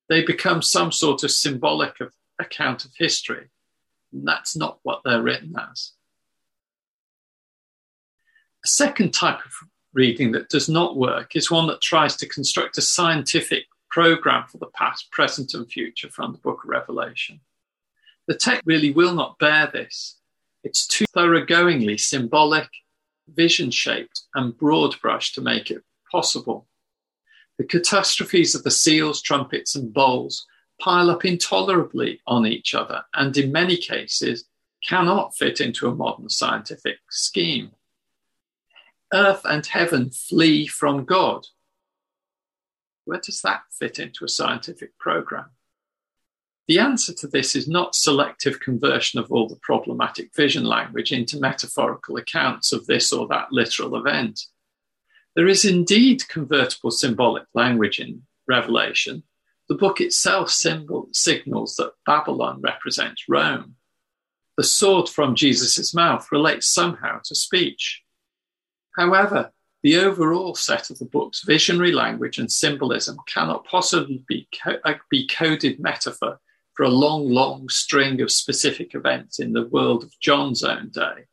They 0.09 0.23
become 0.23 0.61
some 0.61 0.91
sort 0.91 1.23
of 1.23 1.31
symbolic 1.31 1.99
of 1.99 2.13
account 2.39 2.85
of 2.85 2.91
history. 2.97 3.49
And 4.11 4.27
that's 4.27 4.55
not 4.55 4.79
what 4.83 5.01
they're 5.03 5.23
written 5.23 5.55
as. 5.71 5.91
A 8.63 8.67
second 8.67 9.13
type 9.13 9.43
of 9.43 9.51
reading 9.93 10.31
that 10.31 10.49
does 10.49 10.69
not 10.69 10.95
work 10.95 11.35
is 11.35 11.51
one 11.51 11.67
that 11.67 11.81
tries 11.81 12.15
to 12.17 12.27
construct 12.27 12.77
a 12.77 12.81
scientific 12.81 13.65
program 13.89 14.45
for 14.47 14.57
the 14.57 14.67
past, 14.67 15.11
present, 15.11 15.53
and 15.53 15.69
future 15.69 16.09
from 16.09 16.31
the 16.31 16.39
book 16.39 16.63
of 16.63 16.69
Revelation. 16.69 17.39
The 18.27 18.35
text 18.35 18.63
really 18.65 18.91
will 18.91 19.13
not 19.13 19.37
bear 19.39 19.69
this. 19.71 20.17
It's 20.63 20.87
too 20.87 21.05
thoroughgoingly 21.15 21.99
symbolic, 21.99 22.69
vision 23.27 23.69
shaped, 23.69 24.21
and 24.33 24.57
broad 24.57 24.99
brush 25.01 25.33
to 25.33 25.41
make 25.41 25.71
it 25.71 25.83
possible. 26.11 26.67
The 27.57 27.65
catastrophes 27.65 28.55
of 28.55 28.63
the 28.63 28.71
seals, 28.71 29.21
trumpets, 29.21 29.75
and 29.75 29.93
bowls 29.93 30.45
pile 30.79 31.09
up 31.09 31.25
intolerably 31.25 32.21
on 32.25 32.45
each 32.45 32.73
other 32.73 33.03
and, 33.13 33.35
in 33.37 33.51
many 33.51 33.77
cases, 33.77 34.45
cannot 34.87 35.35
fit 35.35 35.61
into 35.61 35.87
a 35.87 35.95
modern 35.95 36.29
scientific 36.29 36.97
scheme. 37.09 37.71
Earth 39.13 39.41
and 39.45 39.65
heaven 39.65 40.09
flee 40.09 40.65
from 40.65 41.05
God. 41.05 41.45
Where 43.05 43.19
does 43.19 43.41
that 43.41 43.63
fit 43.71 43.99
into 43.99 44.25
a 44.25 44.29
scientific 44.29 44.97
program? 44.97 45.51
The 46.67 46.79
answer 46.79 47.13
to 47.15 47.27
this 47.27 47.55
is 47.55 47.67
not 47.67 47.93
selective 47.93 48.59
conversion 48.61 49.19
of 49.19 49.29
all 49.31 49.49
the 49.49 49.59
problematic 49.61 50.33
vision 50.33 50.63
language 50.63 51.11
into 51.11 51.39
metaphorical 51.39 52.15
accounts 52.15 52.71
of 52.71 52.85
this 52.85 53.11
or 53.11 53.27
that 53.27 53.51
literal 53.51 53.97
event. 53.97 54.39
There 55.35 55.47
is 55.47 55.65
indeed 55.65 56.27
convertible 56.29 56.91
symbolic 56.91 57.43
language 57.53 57.99
in 57.99 58.23
Revelation. 58.47 59.23
The 59.67 59.75
book 59.75 59.99
itself 59.99 60.51
symbol, 60.51 61.09
signals 61.11 61.75
that 61.75 61.93
Babylon 62.05 62.61
represents 62.61 63.27
Rome. 63.27 63.75
The 64.55 64.63
sword 64.63 65.09
from 65.09 65.35
Jesus' 65.35 65.93
mouth 65.93 66.31
relates 66.31 66.67
somehow 66.67 67.19
to 67.25 67.35
speech. 67.35 68.03
However, 68.95 69.51
the 69.81 69.97
overall 69.97 70.55
set 70.55 70.89
of 70.89 70.99
the 70.99 71.05
book's 71.05 71.43
visionary 71.43 71.91
language 71.91 72.37
and 72.37 72.49
symbolism 72.49 73.17
cannot 73.27 73.65
possibly 73.65 74.23
be, 74.27 74.47
co- 74.63 74.79
uh, 74.85 74.93
be 75.09 75.27
coded 75.27 75.79
metaphor 75.79 76.39
for 76.75 76.83
a 76.83 76.89
long, 76.89 77.29
long 77.29 77.69
string 77.69 78.21
of 78.21 78.31
specific 78.31 78.95
events 78.95 79.39
in 79.39 79.53
the 79.53 79.67
world 79.67 80.03
of 80.03 80.19
John's 80.19 80.63
own 80.63 80.89
day. 80.89 81.25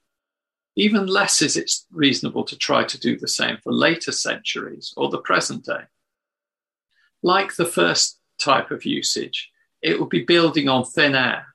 Even 0.77 1.07
less 1.07 1.43
is 1.43 1.57
it 1.57 1.71
reasonable 1.91 2.45
to 2.45 2.57
try 2.57 2.85
to 2.85 2.99
do 2.99 3.19
the 3.19 3.29
same 3.29 3.59
for 3.63 3.73
later 3.73 4.13
centuries 4.13 4.95
or 4.97 5.09
the 5.09 5.19
present 5.19 5.65
day. 5.65 5.83
Like 7.23 7.57
the 7.57 7.67
first 7.67 8.19
type 8.39 8.71
of 8.71 8.85
usage, 8.85 9.51
it 9.83 9.99
will 9.99 10.07
be 10.07 10.25
building 10.25 10.69
on 10.69 10.85
thin 10.85 11.15
air 11.15 11.47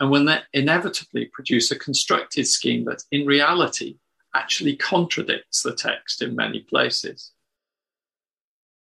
and 0.00 0.10
will 0.10 0.38
inevitably 0.52 1.26
produce 1.26 1.70
a 1.70 1.78
constructed 1.78 2.46
scheme 2.46 2.84
that 2.84 3.04
in 3.10 3.26
reality 3.26 3.98
actually 4.34 4.76
contradicts 4.76 5.62
the 5.62 5.74
text 5.74 6.20
in 6.20 6.34
many 6.34 6.60
places. 6.60 7.30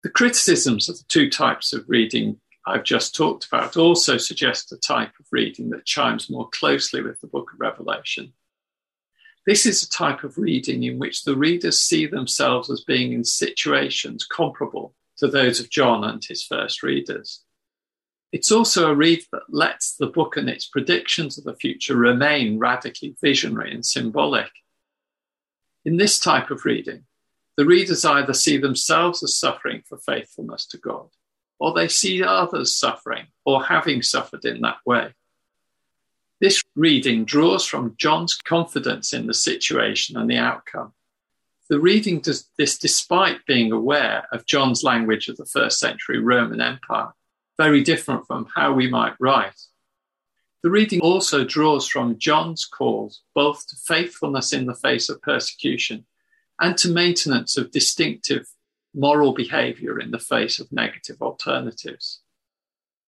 The 0.04 0.10
criticisms 0.10 0.88
of 0.90 0.98
the 0.98 1.04
two 1.10 1.30
types 1.30 1.74
of 1.74 1.86
reading 1.88 2.40
I've 2.66 2.84
just 2.84 3.16
talked 3.16 3.46
about 3.46 3.76
also 3.76 4.18
suggests 4.18 4.72
a 4.72 4.78
type 4.78 5.14
of 5.20 5.26
reading 5.32 5.70
that 5.72 5.86
chimes 5.86 6.30
more 6.30 6.50
closely 6.50 7.02
with 7.02 7.20
the 7.20 7.28
book 7.28 7.52
of 7.54 7.60
Revelation. 7.60 8.34
This 9.48 9.66
is 9.66 9.82
a 9.84 9.90
type 9.90 10.24
of 10.24 10.38
reading 10.38 10.84
in 10.84 11.00
which 11.00 11.24
the 11.24 11.36
readers 11.36 11.82
see 11.82 12.06
themselves 12.06 12.70
as 12.70 12.84
being 12.84 13.14
in 13.14 13.24
situations 13.24 14.24
comparable 14.24 14.94
to 15.18 15.28
those 15.28 15.60
of 15.60 15.72
John 15.72 16.04
and 16.04 16.24
his 16.24 16.44
first 16.44 16.84
readers. 16.84 17.44
It's 18.32 18.52
also 18.52 18.90
a 18.90 18.96
read 18.96 19.22
that 19.32 19.44
lets 19.50 19.96
the 19.96 20.08
book 20.08 20.38
and 20.38 20.48
its 20.48 20.68
predictions 20.68 21.38
of 21.38 21.44
the 21.44 21.56
future 21.56 21.98
remain 21.98 22.60
radically 22.60 23.16
visionary 23.20 23.74
and 23.74 23.86
symbolic. 23.86 24.52
In 25.84 25.98
this 25.98 26.20
type 26.20 26.52
of 26.52 26.64
reading, 26.64 27.06
the 27.58 27.66
readers 27.66 28.06
either 28.06 28.34
see 28.34 28.58
themselves 28.58 29.24
as 29.24 29.36
suffering 29.36 29.82
for 29.88 29.98
faithfulness 29.98 30.68
to 30.68 30.78
God, 30.78 31.10
or 31.62 31.72
they 31.72 31.88
see 31.88 32.24
others 32.24 32.76
suffering 32.76 33.28
or 33.46 33.64
having 33.64 34.02
suffered 34.02 34.44
in 34.46 34.62
that 34.62 34.78
way. 34.84 35.14
This 36.40 36.64
reading 36.76 37.24
draws 37.24 37.68
from 37.68 37.94
John's 37.98 38.34
confidence 38.34 39.14
in 39.14 39.28
the 39.28 39.34
situation 39.36 40.18
and 40.18 40.28
the 40.28 40.38
outcome. 40.38 40.94
The 41.70 41.80
reading 41.80 42.20
does 42.20 42.50
this 42.58 42.80
despite 42.80 43.46
being 43.46 43.72
aware 43.72 44.28
of 44.32 44.48
John's 44.48 44.84
language 44.84 45.28
of 45.28 45.38
the 45.38 45.46
first 45.46 45.78
century 45.78 46.18
Roman 46.18 46.62
Empire, 46.62 47.14
very 47.60 47.84
different 47.84 48.26
from 48.26 48.48
how 48.56 48.74
we 48.74 48.90
might 48.90 49.14
write. 49.20 49.62
The 50.64 50.72
reading 50.72 51.00
also 51.02 51.44
draws 51.46 51.88
from 51.88 52.18
John's 52.18 52.66
calls 52.66 53.22
both 53.36 53.68
to 53.68 53.76
faithfulness 53.76 54.52
in 54.52 54.66
the 54.66 54.74
face 54.74 55.10
of 55.10 55.22
persecution 55.22 56.06
and 56.60 56.76
to 56.80 56.90
maintenance 56.90 57.56
of 57.56 57.70
distinctive 57.70 58.48
moral 58.94 59.34
behavior 59.34 60.00
in 60.00 60.12
the 60.12 60.20
face 60.20 60.60
of 60.60 60.72
negative 60.72 61.22
alternatives. 61.22 62.22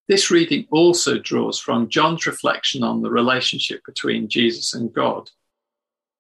This 0.08 0.30
reading 0.30 0.68
also 0.70 1.18
draws 1.18 1.60
from 1.60 1.90
John's 1.90 2.26
reflection 2.26 2.84
on 2.84 3.02
the 3.02 3.10
relationship 3.10 3.82
between 3.86 4.28
Jesus 4.28 4.74
and 4.74 4.94
God 4.94 5.30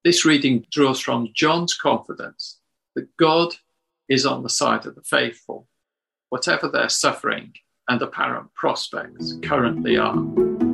this 0.03 0.25
reading 0.25 0.65
draws 0.69 0.99
from 0.99 1.29
John's 1.33 1.73
confidence 1.73 2.59
that 2.93 3.15
God 3.15 3.55
is 4.09 4.25
on 4.25 4.43
the 4.43 4.49
side 4.49 4.85
of 4.85 4.95
the 4.95 5.01
faithful, 5.01 5.67
whatever 6.27 6.67
their 6.67 6.89
suffering 6.89 7.53
and 7.87 8.01
apparent 8.01 8.53
prospects 8.53 9.33
currently 9.43 9.95
are. 9.95 10.72